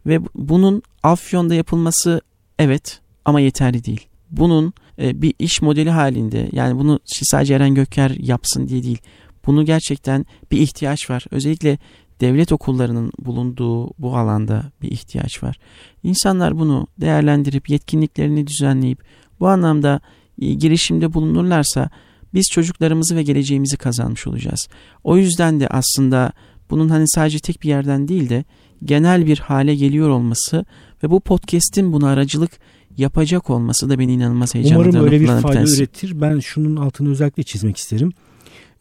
Ve 0.05 0.19
bunun 0.35 0.81
Afyon'da 1.03 1.55
yapılması 1.55 2.21
evet 2.59 3.01
ama 3.25 3.39
yeterli 3.39 3.85
değil. 3.85 4.07
Bunun 4.31 4.73
e, 5.01 5.21
bir 5.21 5.33
iş 5.39 5.61
modeli 5.61 5.89
halinde 5.89 6.49
yani 6.51 6.79
bunu 6.79 6.99
sadece 7.05 7.53
Eren 7.53 7.75
Göker 7.75 8.09
yapsın 8.19 8.67
diye 8.67 8.83
değil. 8.83 9.01
Bunu 9.45 9.65
gerçekten 9.65 10.25
bir 10.51 10.57
ihtiyaç 10.57 11.09
var. 11.09 11.25
Özellikle 11.31 11.77
devlet 12.21 12.51
okullarının 12.51 13.11
bulunduğu 13.19 13.87
bu 13.99 14.17
alanda 14.17 14.71
bir 14.81 14.91
ihtiyaç 14.91 15.43
var. 15.43 15.59
İnsanlar 16.03 16.59
bunu 16.59 16.87
değerlendirip 17.01 17.69
yetkinliklerini 17.69 18.47
düzenleyip 18.47 19.03
bu 19.39 19.47
anlamda 19.47 20.01
e, 20.41 20.53
girişimde 20.53 21.13
bulunurlarsa 21.13 21.89
biz 22.33 22.45
çocuklarımızı 22.51 23.15
ve 23.15 23.23
geleceğimizi 23.23 23.77
kazanmış 23.77 24.27
olacağız. 24.27 24.67
O 25.03 25.17
yüzden 25.17 25.59
de 25.59 25.67
aslında 25.67 26.31
bunun 26.69 26.89
hani 26.89 27.05
sadece 27.07 27.39
tek 27.39 27.63
bir 27.63 27.69
yerden 27.69 28.07
değil 28.07 28.29
de 28.29 28.43
genel 28.83 29.25
bir 29.25 29.39
hale 29.39 29.75
geliyor 29.75 30.09
olması 30.09 30.65
ve 31.03 31.09
bu 31.09 31.19
podcast'in 31.19 31.93
buna 31.93 32.09
aracılık 32.09 32.59
yapacak 32.97 33.49
olması 33.49 33.89
da 33.89 33.99
beni 33.99 34.13
inanılmaz 34.13 34.55
heyecanlandıran 34.55 34.93
Umarım 34.93 35.13
öyle 35.13 35.21
bir 35.21 35.41
fayda 35.41 35.63
bir 35.63 35.77
üretir. 35.77 36.21
Ben 36.21 36.39
şunun 36.39 36.75
altını 36.75 37.09
özellikle 37.09 37.43
çizmek 37.43 37.77
isterim. 37.77 38.13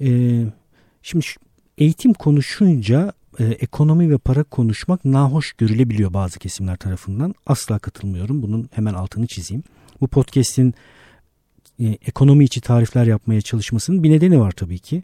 Ee, 0.01 0.45
şimdi 1.03 1.27
eğitim 1.79 2.13
konuşunca 2.13 3.13
e, 3.39 3.45
ekonomi 3.45 4.11
ve 4.11 4.19
para 4.19 4.45
konuşmak 4.45 5.05
nahoş 5.05 5.53
görülebiliyor 5.53 6.13
bazı 6.13 6.39
kesimler 6.39 6.77
tarafından. 6.77 7.35
Asla 7.47 7.79
katılmıyorum. 7.79 8.43
Bunun 8.43 8.69
hemen 8.73 8.95
altını 8.95 9.27
çizeyim. 9.27 9.63
Bu 10.01 10.09
podcast'in 10.09 10.75
e, 11.81 11.87
ekonomi 11.87 12.45
içi 12.45 12.61
tarifler 12.61 13.07
yapmaya 13.07 13.41
çalışmasının 13.41 14.03
bir 14.03 14.11
nedeni 14.11 14.41
var 14.41 14.53
tabii 14.53 14.79
ki 14.79 15.03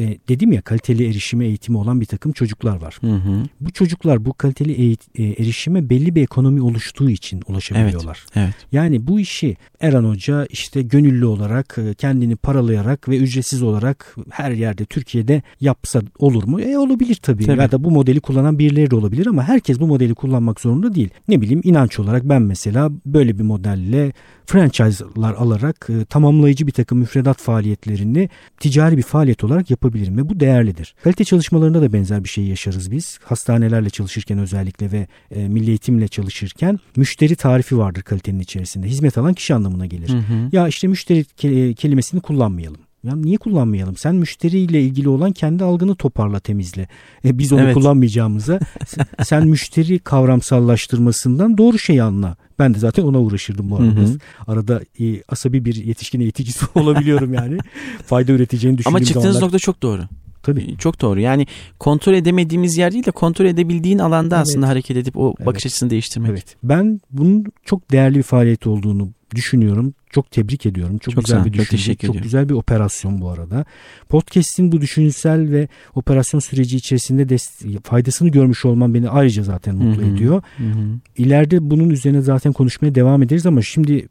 e, 0.00 0.18
dedim 0.28 0.52
ya 0.52 0.60
kaliteli 0.60 1.08
erişime 1.08 1.46
eğitimi 1.46 1.78
olan 1.78 2.00
bir 2.00 2.06
takım 2.06 2.32
çocuklar 2.32 2.76
var. 2.76 2.98
Hı 3.00 3.06
hı. 3.06 3.42
Bu 3.60 3.70
çocuklar 3.70 4.24
bu 4.24 4.34
kaliteli 4.34 4.72
eğit, 4.72 5.00
e, 5.14 5.24
erişime 5.24 5.90
belli 5.90 6.14
bir 6.14 6.22
ekonomi 6.22 6.62
oluştuğu 6.62 7.10
için 7.10 7.42
ulaşabiliyorlar. 7.48 8.26
Evet, 8.34 8.46
evet. 8.46 8.54
Yani 8.72 9.06
bu 9.06 9.20
işi 9.20 9.56
Eren 9.80 10.04
Hoca 10.04 10.46
işte 10.50 10.82
gönüllü 10.82 11.26
olarak 11.26 11.78
e, 11.78 11.94
kendini 11.94 12.36
paralayarak 12.36 13.08
ve 13.08 13.18
ücretsiz 13.18 13.62
olarak 13.62 14.16
her 14.30 14.50
yerde 14.50 14.84
Türkiye'de 14.84 15.42
yapsa 15.60 16.02
olur 16.18 16.44
mu? 16.44 16.60
E 16.60 16.78
olabilir 16.78 17.14
tabii. 17.22 17.46
tabii. 17.46 17.60
Ya 17.60 17.72
da 17.72 17.84
bu 17.84 17.90
modeli 17.90 18.20
kullanan 18.20 18.58
birileri 18.58 18.90
de 18.90 18.96
olabilir 18.96 19.26
ama 19.26 19.42
herkes 19.42 19.80
bu 19.80 19.86
modeli 19.86 20.14
kullanmak 20.14 20.60
zorunda 20.60 20.94
değil. 20.94 21.10
Ne 21.28 21.40
bileyim 21.40 21.60
inanç 21.64 21.98
olarak 21.98 22.24
ben 22.24 22.42
mesela 22.42 22.90
böyle 23.06 23.38
bir 23.38 23.44
modelle 23.44 24.12
franchise'lar 24.46 25.34
alarak 25.34 25.86
e, 25.88 26.04
tamamlayıcı 26.04 26.66
bir 26.66 26.72
takım 26.72 26.98
müfredat 26.98 27.38
faaliyetlerini 27.38 28.28
ticari 28.60 28.96
bir 28.96 29.02
faaliyet 29.02 29.44
olarak 29.44 29.70
yapabilirim 29.70 29.89
ve 29.94 30.28
bu 30.28 30.40
değerlidir. 30.40 30.94
Kalite 31.04 31.24
çalışmalarında 31.24 31.82
da 31.82 31.92
benzer 31.92 32.24
bir 32.24 32.28
şey 32.28 32.44
yaşarız 32.44 32.90
biz. 32.90 33.18
Hastanelerle 33.24 33.90
çalışırken 33.90 34.38
özellikle 34.38 34.92
ve 34.92 35.06
e, 35.30 35.48
milli 35.48 35.68
eğitimle 35.68 36.08
çalışırken 36.08 36.78
müşteri 36.96 37.36
tarifi 37.36 37.78
vardır 37.78 38.02
kalitenin 38.02 38.40
içerisinde. 38.40 38.86
Hizmet 38.86 39.18
alan 39.18 39.34
kişi 39.34 39.54
anlamına 39.54 39.86
gelir. 39.86 40.08
Hı 40.08 40.16
hı. 40.18 40.48
Ya 40.52 40.68
işte 40.68 40.86
müşteri 40.88 41.20
ke- 41.20 41.74
kelimesini 41.74 42.20
kullanmayalım. 42.20 42.80
Ya 43.04 43.16
niye 43.16 43.36
kullanmayalım? 43.36 43.96
Sen 43.96 44.14
müşteriyle 44.14 44.82
ilgili 44.82 45.08
olan 45.08 45.32
kendi 45.32 45.64
algını 45.64 45.94
toparla, 45.94 46.40
temizle. 46.40 46.88
E, 47.24 47.38
biz 47.38 47.52
onu 47.52 47.60
evet. 47.60 47.74
kullanmayacağımıza 47.74 48.60
sen 49.22 49.46
müşteri 49.46 49.98
kavramsallaştırmasından 49.98 51.58
doğru 51.58 51.78
şeyi 51.78 52.02
anla. 52.02 52.36
Ben 52.58 52.74
de 52.74 52.78
zaten 52.78 53.02
ona 53.02 53.20
uğraşırdım 53.20 53.70
bu 53.70 53.76
arada. 53.76 54.00
Hı 54.00 54.04
hı. 54.04 54.18
Arada 54.46 54.80
e, 55.00 55.22
asabi 55.28 55.64
bir 55.64 55.74
yetişkin 55.74 56.20
eğiticisi 56.20 56.66
olabiliyorum 56.74 57.34
yani. 57.34 57.58
Fayda 58.06 58.32
üreteceğini 58.32 58.78
düşündüğüm 58.78 58.96
Ama 58.96 59.04
çıktığınız 59.04 59.24
zamanlar... 59.24 59.42
nokta 59.42 59.58
çok 59.58 59.82
doğru. 59.82 60.02
Tabii. 60.42 60.76
Çok 60.78 61.00
doğru. 61.00 61.20
Yani 61.20 61.46
kontrol 61.78 62.14
edemediğimiz 62.14 62.76
yer 62.76 62.92
değil 62.92 63.04
de 63.04 63.10
kontrol 63.10 63.46
edebildiğin 63.46 63.98
alanda 63.98 64.36
evet. 64.36 64.46
aslında 64.48 64.68
hareket 64.68 64.96
edip 64.96 65.16
o 65.16 65.34
evet. 65.38 65.46
bakış 65.46 65.66
açısını 65.66 65.90
değiştirmek. 65.90 66.30
Evet. 66.30 66.56
Ben 66.62 67.00
bunun 67.10 67.44
çok 67.64 67.90
değerli 67.90 68.18
bir 68.18 68.22
faaliyet 68.22 68.66
olduğunu 68.66 69.08
düşünüyorum. 69.34 69.94
Çok 70.10 70.30
tebrik 70.30 70.66
ediyorum. 70.66 70.98
Çok, 70.98 71.14
çok 71.14 71.24
güzel 71.24 71.44
bir 71.44 71.52
düşünce. 71.52 71.94
Çok, 71.94 72.14
çok 72.14 72.22
güzel 72.22 72.48
bir 72.48 72.54
operasyon 72.54 73.20
bu 73.20 73.28
arada. 73.28 73.64
Podcast'in 74.08 74.72
bu 74.72 74.80
düşünsel 74.80 75.50
ve 75.50 75.68
operasyon 75.94 76.40
süreci 76.40 76.76
içerisinde 76.76 77.28
de 77.28 77.36
faydasını 77.82 78.28
görmüş 78.28 78.64
olman 78.64 78.94
beni 78.94 79.08
ayrıca 79.08 79.42
zaten 79.42 79.74
mutlu 79.74 80.02
Hı-hı. 80.02 80.14
ediyor. 80.14 80.42
Hı-hı. 80.56 81.00
İleride 81.16 81.70
bunun 81.70 81.90
üzerine 81.90 82.20
zaten 82.20 82.52
konuşmaya 82.52 82.94
devam 82.94 83.22
ederiz 83.22 83.46
ama 83.46 83.62
şimdi 83.62 84.08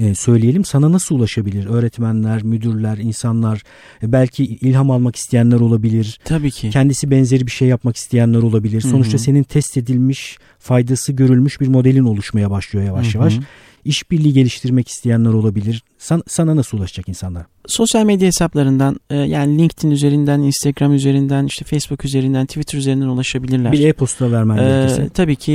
e, 0.00 0.14
söyleyelim 0.14 0.64
sana 0.64 0.92
nasıl 0.92 1.14
ulaşabilir 1.14 1.66
öğretmenler, 1.66 2.42
müdürler, 2.42 2.98
insanlar 2.98 3.62
e, 4.02 4.12
belki 4.12 4.44
ilham 4.44 4.90
almak 4.90 5.16
isteyenler 5.16 5.60
olabilir. 5.60 6.20
Tabii 6.24 6.50
ki. 6.50 6.70
Kendisi 6.70 7.10
benzeri 7.10 7.46
bir 7.46 7.52
şey 7.52 7.68
yapmak 7.68 7.96
isteyenler 7.96 8.42
olabilir. 8.42 8.80
Sonuçta 8.80 9.12
Hı-hı. 9.12 9.22
senin 9.22 9.42
test 9.42 9.76
edilmiş, 9.76 10.38
faydası 10.58 11.12
görülmüş 11.12 11.60
bir 11.60 11.68
modelin 11.68 12.04
oluşmaya 12.04 12.50
başlıyor 12.50 12.86
yavaş 12.86 13.06
Hı-hı. 13.06 13.16
yavaş 13.18 13.38
işbirliği 13.86 14.32
geliştirmek 14.32 14.88
isteyenler 14.88 15.32
olabilir. 15.32 15.82
San, 15.98 16.22
sana 16.28 16.56
nasıl 16.56 16.78
ulaşacak 16.78 17.08
insanlar? 17.08 17.46
Sosyal 17.66 18.04
medya 18.04 18.26
hesaplarından 18.26 19.00
e, 19.10 19.16
yani 19.16 19.58
LinkedIn 19.58 19.90
üzerinden, 19.90 20.40
Instagram 20.40 20.94
üzerinden, 20.94 21.46
işte 21.46 21.64
Facebook 21.64 22.04
üzerinden, 22.04 22.46
Twitter 22.46 22.78
üzerinden 22.78 23.06
ulaşabilirler. 23.06 23.72
Bir 23.72 23.88
e-posta 23.88 24.32
vermen 24.32 24.56
ee, 24.56 25.08
Tabii 25.14 25.36
ki 25.36 25.52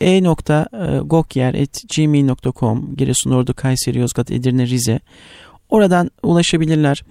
e, 0.00 0.16
e.gokyer.gmail.com 0.16 2.96
Giresun, 2.96 3.30
Ordu, 3.30 3.54
Kayseri, 3.54 3.98
Yozgat, 3.98 4.30
Edirne, 4.30 4.66
Rize. 4.66 5.00
Oradan 5.70 6.10
ulaşabilirler. 6.22 7.02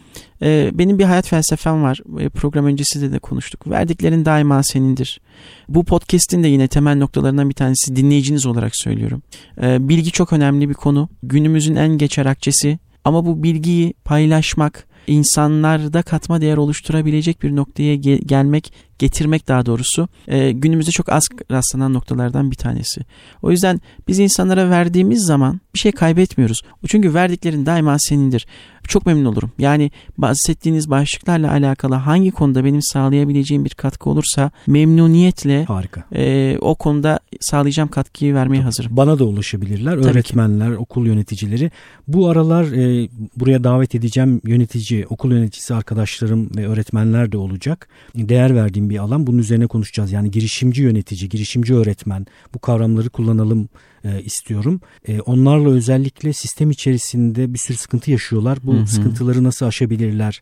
Ee, 0.42 0.72
benim 0.74 1.00
bir 1.00 1.04
hayat 1.04 1.28
felsefem 1.28 1.84
var. 1.84 2.00
Ee, 2.20 2.30
program 2.30 2.66
öncesinde 2.66 3.12
de 3.12 3.20
konuştuk. 3.20 3.70
Verdiklerin 3.70 4.26
daima 4.26 4.64
senindir. 4.64 5.22
Bu 5.70 5.84
podcast'in 5.84 6.44
de 6.44 6.48
yine 6.48 6.68
temel 6.68 6.98
noktalarından 6.98 7.50
bir 7.50 7.56
tanesi 7.56 7.96
dinleyiciniz 7.96 8.46
olarak 8.46 8.76
söylüyorum. 8.76 9.22
Ee, 9.62 9.90
bilgi 9.90 10.12
çok 10.12 10.34
önemli 10.34 10.70
bir 10.70 10.74
konu. 10.74 11.10
Günümüzün 11.24 11.76
en 11.76 11.98
geçer 11.98 12.26
akçesi. 12.26 12.80
Ama 13.04 13.26
bu 13.26 13.44
bilgiyi 13.44 13.94
paylaşmak, 14.06 14.88
insanlarda 15.08 16.02
katma 16.02 16.42
değer 16.42 16.58
oluşturabilecek 16.58 17.44
bir 17.44 17.56
noktaya 17.56 17.96
ge- 17.96 18.26
gelmek 18.26 18.74
getirmek 19.00 19.48
daha 19.48 19.66
doğrusu 19.66 20.08
e, 20.28 20.52
günümüzde 20.52 20.92
çok 20.92 21.10
az 21.12 21.24
rastlanan 21.52 21.94
noktalardan 21.94 22.52
bir 22.52 22.56
tanesi. 22.56 23.02
O 23.42 23.52
yüzden 23.52 23.82
biz 24.08 24.20
insanlara 24.20 24.70
verdiğimiz 24.70 25.26
zaman 25.26 25.60
bir 25.74 25.80
şey 25.80 25.92
kaybetmiyoruz. 25.92 26.62
Çünkü 26.88 27.14
verdiklerin 27.14 27.66
daima 27.66 27.98
senindir. 28.00 28.48
Çok 28.88 29.06
memnun 29.06 29.26
olurum. 29.26 29.52
Yani 29.60 29.92
bahsettiğiniz 30.18 30.90
başlıklarla 30.90 31.52
alakalı 31.52 31.96
hangi 31.96 32.32
konuda 32.32 32.66
benim 32.66 32.82
sağlayabileceğim 32.82 33.66
bir 33.66 33.70
katkı 33.70 34.10
olursa 34.10 34.52
memnuniyetle 34.68 35.64
Harika. 35.66 36.04
E, 36.16 36.58
o 36.62 36.76
konuda 36.76 37.20
sağlayacağım 37.40 37.90
katkıyı 37.90 38.34
vermeye 38.34 38.56
Tabii. 38.58 38.66
hazırım. 38.66 38.98
Bana 38.98 39.20
da 39.20 39.24
ulaşabilirler. 39.24 39.96
Tabii 39.96 40.08
Öğretmenler, 40.08 40.72
ki. 40.72 40.78
okul 40.78 41.06
yöneticileri. 41.06 41.72
Bu 42.08 42.30
aralar 42.30 42.64
e, 42.64 43.10
buraya 43.36 43.64
davet 43.64 43.96
edeceğim 43.96 44.42
yönetici, 44.46 45.06
okul 45.10 45.32
yöneticisi 45.32 45.74
arkadaşlarım 45.74 46.50
ve 46.58 46.68
öğretmenler 46.68 47.32
de 47.32 47.38
olacak. 47.38 47.88
Değer 48.16 48.56
verdiğim 48.56 48.89
bir 48.90 48.98
alan. 48.98 49.28
Bunun 49.28 49.38
üzerine 49.38 49.68
konuşacağız. 49.68 50.12
Yani 50.12 50.32
girişimci 50.32 50.82
yönetici, 50.82 51.30
girişimci 51.30 51.76
öğretmen 51.76 52.26
bu 52.54 52.60
kavramları 52.60 53.10
kullanalım 53.10 53.70
e, 54.04 54.22
istiyorum. 54.22 54.82
E, 55.08 55.20
onlarla 55.22 55.70
özellikle 55.70 56.34
sistem 56.34 56.72
içerisinde 56.72 57.54
bir 57.54 57.60
sürü 57.60 57.78
sıkıntı 57.78 58.12
yaşıyorlar. 58.12 58.58
Bu 58.64 58.74
hı 58.74 58.82
hı. 58.82 58.88
sıkıntıları 58.88 59.44
nasıl 59.44 59.66
aşabilirler? 59.66 60.42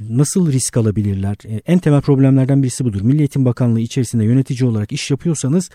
Nasıl 0.00 0.52
risk 0.52 0.76
alabilirler? 0.76 1.36
E, 1.44 1.62
en 1.66 1.78
temel 1.78 2.00
problemlerden 2.00 2.62
birisi 2.62 2.84
budur. 2.84 3.00
Milli 3.00 3.18
Eğitim 3.18 3.44
Bakanlığı 3.44 3.80
içerisinde 3.80 4.24
yönetici 4.24 4.70
olarak 4.70 4.92
iş 4.92 5.10
yapıyorsanız 5.10 5.70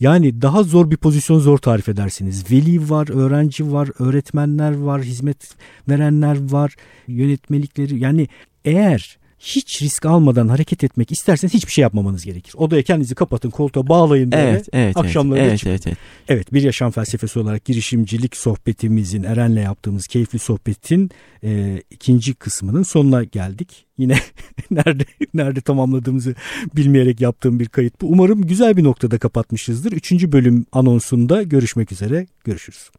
yani 0.00 0.42
daha 0.42 0.62
zor 0.62 0.90
bir 0.90 0.96
pozisyon 0.96 1.38
zor 1.38 1.58
tarif 1.58 1.88
edersiniz. 1.88 2.50
Veli 2.50 2.90
var, 2.90 3.08
öğrenci 3.10 3.72
var, 3.72 3.88
öğretmenler 3.98 4.78
var, 4.78 5.02
hizmet 5.02 5.54
verenler 5.88 6.50
var, 6.50 6.74
yönetmelikleri 7.08 7.98
yani 7.98 8.28
eğer 8.64 9.18
hiç 9.42 9.82
risk 9.82 10.06
almadan 10.06 10.48
hareket 10.48 10.84
etmek 10.84 11.12
isterseniz 11.12 11.54
hiçbir 11.54 11.72
şey 11.72 11.82
yapmamanız 11.82 12.24
gerekir. 12.24 12.54
Odaya 12.56 12.82
kendinizi 12.82 13.14
kapatın, 13.14 13.50
koltuğa 13.50 13.88
bağlayın 13.88 14.32
böyle. 14.32 14.50
Evet, 14.50 14.68
evet, 14.72 14.96
akşamları 14.96 15.40
evet, 15.40 15.50
evet, 15.50 15.66
evet, 15.66 15.86
evet. 15.86 15.98
evet, 16.28 16.52
bir 16.52 16.62
yaşam 16.62 16.90
felsefesi 16.90 17.38
olarak 17.38 17.64
girişimcilik 17.64 18.36
sohbetimizin, 18.36 19.22
Eren'le 19.22 19.62
yaptığımız 19.62 20.06
keyifli 20.06 20.38
sohbetin 20.38 21.10
e, 21.44 21.82
ikinci 21.90 22.34
kısmının 22.34 22.82
sonuna 22.82 23.24
geldik. 23.24 23.86
Yine 23.98 24.18
nerede 24.70 25.04
nerede 25.34 25.60
tamamladığımızı 25.60 26.34
bilmeyerek 26.76 27.20
yaptığım 27.20 27.60
bir 27.60 27.68
kayıt 27.68 28.00
bu. 28.00 28.06
Umarım 28.06 28.46
güzel 28.46 28.76
bir 28.76 28.84
noktada 28.84 29.18
kapatmışızdır. 29.18 29.92
Üçüncü 29.92 30.32
bölüm 30.32 30.66
anonsunda 30.72 31.42
görüşmek 31.42 31.92
üzere. 31.92 32.26
Görüşürüz. 32.44 32.90